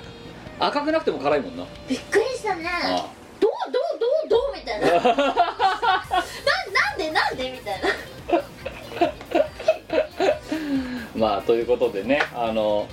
[0.59, 1.65] 赤くなくても辛いもんな。
[1.87, 2.69] びっくりしたね。
[2.69, 3.07] あ
[3.39, 4.87] どうどうどうどうみたいな。
[4.87, 7.89] ななんでなんでみたいな。
[11.15, 12.87] まあということでねあの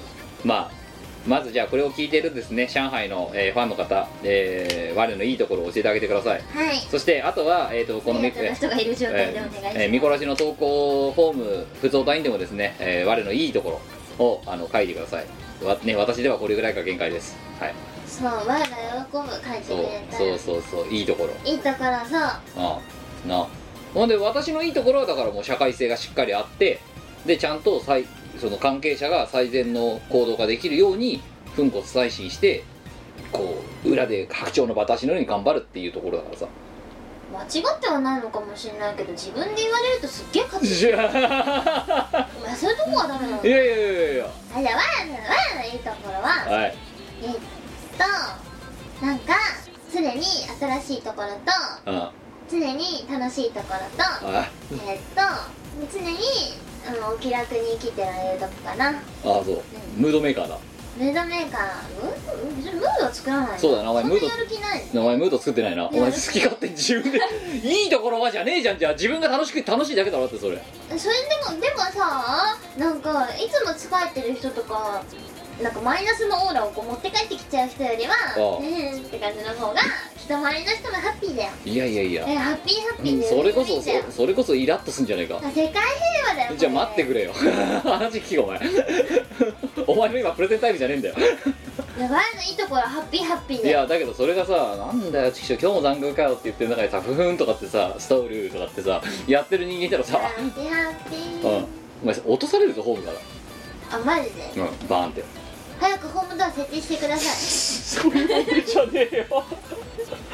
[0.45, 0.86] まあ
[1.27, 6.41] まずじゃあこれを聞いてるですね上海の、えーファンの方、えー我のいいところを教えてあげてください。
[6.41, 6.79] はい。
[6.91, 13.81] そしてあとは、えー、とこのみありがとうな人がいる状態でお願いします、えーミコラジの投稿フォーム普通隊員でもですね、えー我のいいとこ
[14.18, 15.27] ろをあの書いてください。
[15.64, 17.37] わ、ね、私ではこれぐらいが限界です。
[17.61, 17.74] はい。
[18.07, 18.70] そう我が喜
[19.12, 20.16] ぶ書いてそうくれた。
[20.16, 21.31] そうそうそういいところ。
[21.45, 22.81] いいところさあ
[23.27, 23.47] あな
[23.93, 26.81] ほんで私のいいところはだからもう社会性がしっかりあって
[27.24, 28.05] でちゃんと最
[28.39, 31.20] その関係者が最善の行動ができるように
[31.57, 32.64] 粉骨再進して
[33.32, 36.47] こう裏で白鳥の私のように頑張るっていうところだからさ。
[37.32, 40.97] 間違ってはないのかもしれないけど自分で言われるとすっげえ勝つお
[42.47, 43.45] 前そういうとこはダメなの。
[43.45, 44.26] いやいやいやいや。
[44.55, 46.74] あじゃあ我の我のいいところははい
[47.22, 47.32] えっ
[49.01, 49.34] となんか
[49.93, 51.34] 常に新しいところと
[51.87, 52.12] あ
[52.49, 54.49] 常に楽しいところとあ
[54.89, 55.20] えっと
[55.93, 56.16] 常に
[56.89, 58.91] あのお気楽に生きてられるとこかな。
[58.91, 59.62] あそう。
[59.97, 60.59] ムードメーカーだ。
[60.97, 65.89] ムードメーカームード別にムードは作らないよそうだなお前ムードそんなやる気ないお前ムード作ってないな。
[65.89, 67.20] お前好き勝手に自分で
[67.62, 68.78] いいところはじゃねえじゃん。
[68.78, 70.57] じゃあ自分が楽しく楽しいだけだろってそれ。
[70.97, 75.03] それでもでもさなんかいつも疲れてる人とか
[75.63, 78.61] なんかマイナスのオーラをこう持って帰ってきちゃう人よりはああ。
[78.63, 79.81] ねえって感じの方が
[80.19, 81.51] 人周りの人もハッピーだよ。
[81.65, 82.25] いやいやいや。
[82.29, 85.41] えハッピーハッピうんーでそれこそそそれこそイラッとすんじゃねえか。
[85.41, 85.81] 世界平
[86.29, 87.33] 和だよじゃあ待ってくれれよ。
[87.33, 88.61] 話聞けお前。
[89.87, 91.15] お前の今プレゼンタイムじゃねえんだよ。
[91.99, 101.51] やばいのいいところハッピーハッピーでいやだけどそれがさなんだよちくしょう今日も残業かよって言ってる中でさふふんとかってさストールとかってさやってる人間いたらさハッピーハッピうん。
[101.57, 101.67] ー
[102.03, 103.19] お前落とされるぞホームから。
[103.97, 104.53] あマジで？
[104.57, 105.25] うんバーンって
[105.81, 107.37] 早くホームドア設置してください。
[107.37, 109.45] そういう問題じゃねえよ。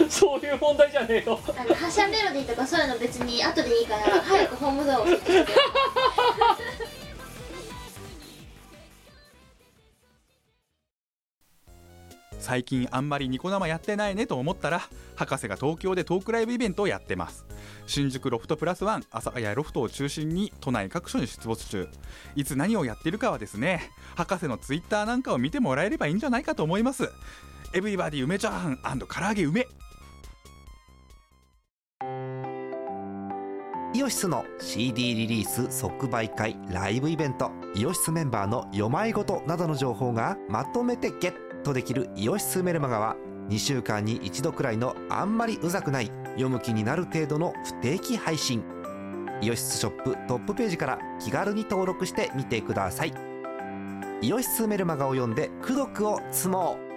[0.08, 1.40] そういう問題じゃねえよ。
[1.56, 5.52] あの発車メロディーとかそういうの別に後でいいから早くホームドアを設置して
[12.42, 14.82] 最近あんまりニコ生やってないねと思ったら
[15.14, 17.46] 博士が東京でトークライブイベントをやってます。
[17.86, 21.88] 新宿ロフトプラスワン朝谷ロフトを中心に都内各所に出没中。
[22.34, 27.08] いつ何をやってるかはですね博士のツイッターなんかを見てもらえればいいんじゃないかと思います。
[27.74, 29.68] エブリバディ梅チャーハン唐揚げ梅。
[33.94, 37.52] イオシスの CD リリース即売会ライブイベント。
[37.76, 41.51] イオシスメンバーの読まいごとなどの情報がまとめてゲット。
[41.72, 43.16] できるイオシスメルマガは
[43.48, 48.64] 2週間に1度くらいのあんまりうざくない読む気になる程度の不定期配信。
[49.40, 53.12] イオシスショップトップページから気軽に登録してみてください。
[54.22, 56.92] イオシスメルマガを読んで功徳を積もう。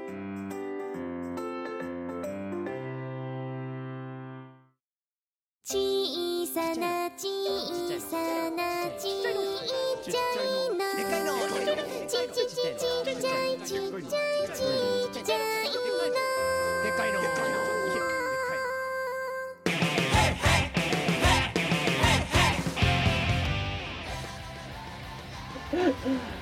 [5.63, 8.75] 小さな小さな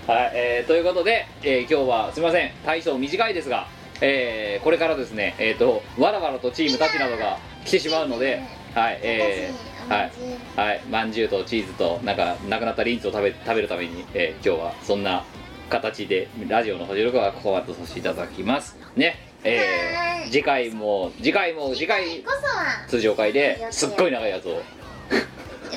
[0.08, 2.51] はい、えーということで、えー今日はすみません。
[2.66, 3.68] 大層短いですが、
[4.01, 8.41] えーこれからですねえっ、とわらわらとチームたちなどが来てしまうので
[8.76, 10.12] はいえーはい
[10.56, 15.24] はいまんじゅうとチーズとなんかなくなったリンツを食べ食べるために、えー今日はそんな
[15.70, 18.76] 形でラジオの補充録はここまでとさせていただきます。
[18.97, 19.58] ねえ
[19.95, 20.28] はい。
[20.28, 22.24] ー次回も次回も次回
[22.89, 24.62] 通常回ですっごい長いやつを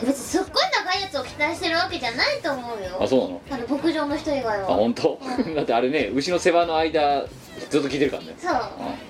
[0.01, 2.99] 別にすっごい長いやつを期待してるわけじゃないと思うよ。
[3.03, 3.65] あそうなの？
[3.67, 4.71] あの牧場の人以外は。
[4.71, 5.19] あ本当？
[5.57, 7.25] だってあれね牛の世話の間
[7.71, 8.35] ずっと聞いてるからね。
[8.39, 8.55] そう。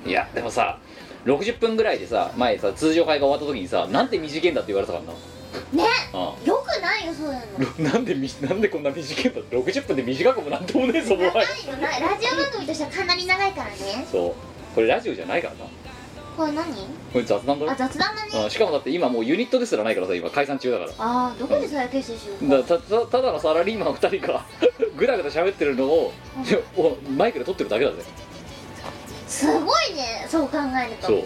[0.05, 0.11] うん。
[0.11, 0.79] いやでもさ
[1.25, 5.13] 60分ぐらいでさ前さ通常会が終わった時にさなんて短いんだって言われたからな。
[5.73, 5.85] ね？
[6.13, 7.89] うよくないよそういうの。
[7.89, 11.89] ん なんでみなんでこんな短いんだって？60分で短くもなんともねえぞも長はいよな。
[11.89, 14.07] ラジオ番組としてはかなり長いからね。
[14.11, 14.35] そう。
[14.75, 15.61] これラジオじゃないからな
[16.37, 16.67] これ何？
[17.13, 17.73] これ雑談だろ？
[17.73, 18.31] あ雑談だね。
[18.45, 20.91] うんしかもだって今もうユニットですらないからさ今解散中だから。
[20.99, 22.57] あーどこで再結成しようか。
[22.59, 24.45] だたたただのサラリーマン2人が
[24.97, 26.13] ぐだぐだ喋ってるのを
[26.77, 27.97] おマイクで撮ってるだけだぜ。
[29.27, 31.07] すごいねそう考えると。
[31.09, 31.23] そう。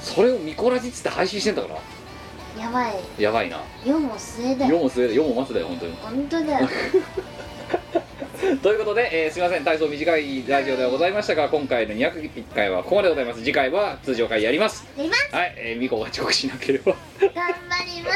[0.00, 2.62] それをミコラジっつって配信してんだから。
[2.62, 2.94] やばい。
[3.18, 3.62] やばいな。
[3.84, 4.76] 世も末だよ。
[4.76, 5.92] 世も末だ世も末だよ本当に。
[5.96, 6.68] 本当だよ
[8.62, 9.64] ということで、えーすみません。
[9.64, 13.40] 体操短いラジオではございましたが今回の201回はここまででございます。
[13.40, 14.86] 次回は通常回やります。
[14.96, 15.34] やります。
[15.34, 16.94] はい、えー、ミコが遅刻しなければ。
[17.20, 18.10] 頑張りま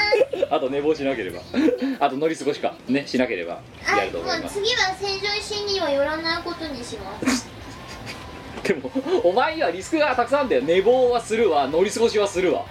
[0.46, 0.46] す。
[0.50, 1.40] あと寝坊しなければ。
[2.00, 4.54] あと乗り過ごしかねしなければあやると思います。
[4.54, 7.46] 次は成城石井には寄らないことにします。
[8.64, 8.90] でも
[9.22, 10.62] お前にはリスクがたくさんだよ。
[10.62, 11.68] 寝坊はするわ。
[11.68, 12.60] 乗り過ごしはするわ。
[12.60, 12.66] は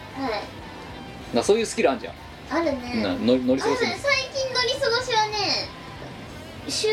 [1.33, 1.35] い。
[1.35, 2.13] なそういうスキルあんじゃん、
[2.49, 3.01] あるね。
[3.03, 5.32] な乗り乗り過ごすある最近乗り過ごしはね
[6.69, 6.87] 週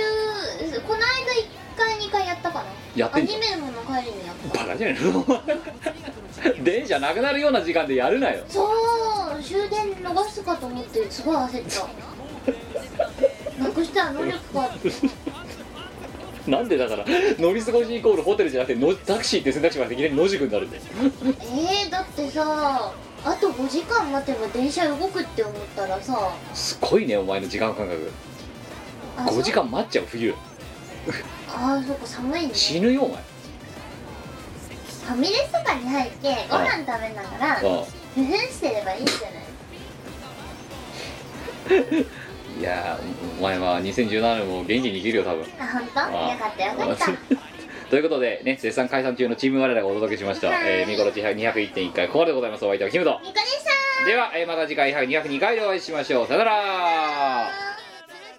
[0.87, 1.07] この間1
[1.77, 2.65] 回2回やったかな？
[2.65, 3.41] アやってんじゃん。
[3.41, 4.59] ニメルモの帰りにやった。
[4.59, 6.65] バカじゃねえの。
[6.65, 8.45] 電車なくなるような時間でやるなよ。
[8.49, 8.65] そ
[9.39, 9.43] う。
[9.43, 11.87] 終電逃すかと思ってすごい焦っ
[13.59, 13.63] た。
[13.63, 14.71] なくしたら能力か。
[16.47, 17.05] なんでだから
[17.39, 20.83] 乗り過ごしイコールホテルじゃなくてのタクシーって選択肢がいきなり野宿になるんだよ。
[20.93, 22.93] えー、だってさ
[23.23, 26.33] あと5時間待てば電車動くって思ったらさ。
[26.55, 28.11] すごいねお前の時間感覚。
[28.30, 28.30] あ
[29.27, 30.35] 5時間待っちゃう冬。
[31.49, 32.51] ああそっか寒いね。
[32.55, 33.19] 死ぬよお前。
[33.19, 37.05] ファミレスとかに入ってご飯食べなが
[37.39, 37.59] らあ
[38.15, 39.41] ふふんしてればいいんじゃな
[41.99, 42.01] い？
[42.61, 45.45] いやーおお前は2017年も元気に生きるよ多分。
[45.59, 46.01] あ本当？
[46.01, 47.07] あよかったよかった。
[47.91, 50.59] ということでね絶賛解散中のチーム我らがお届けしました、はい。
[50.65, 53.71] えー、ミコロチ201.1回ここまででございますお相手はキムトニコでした。
[54.07, 56.27] では、えーまた次回202回でお会いしましょう。
[56.29, 57.70] さよなら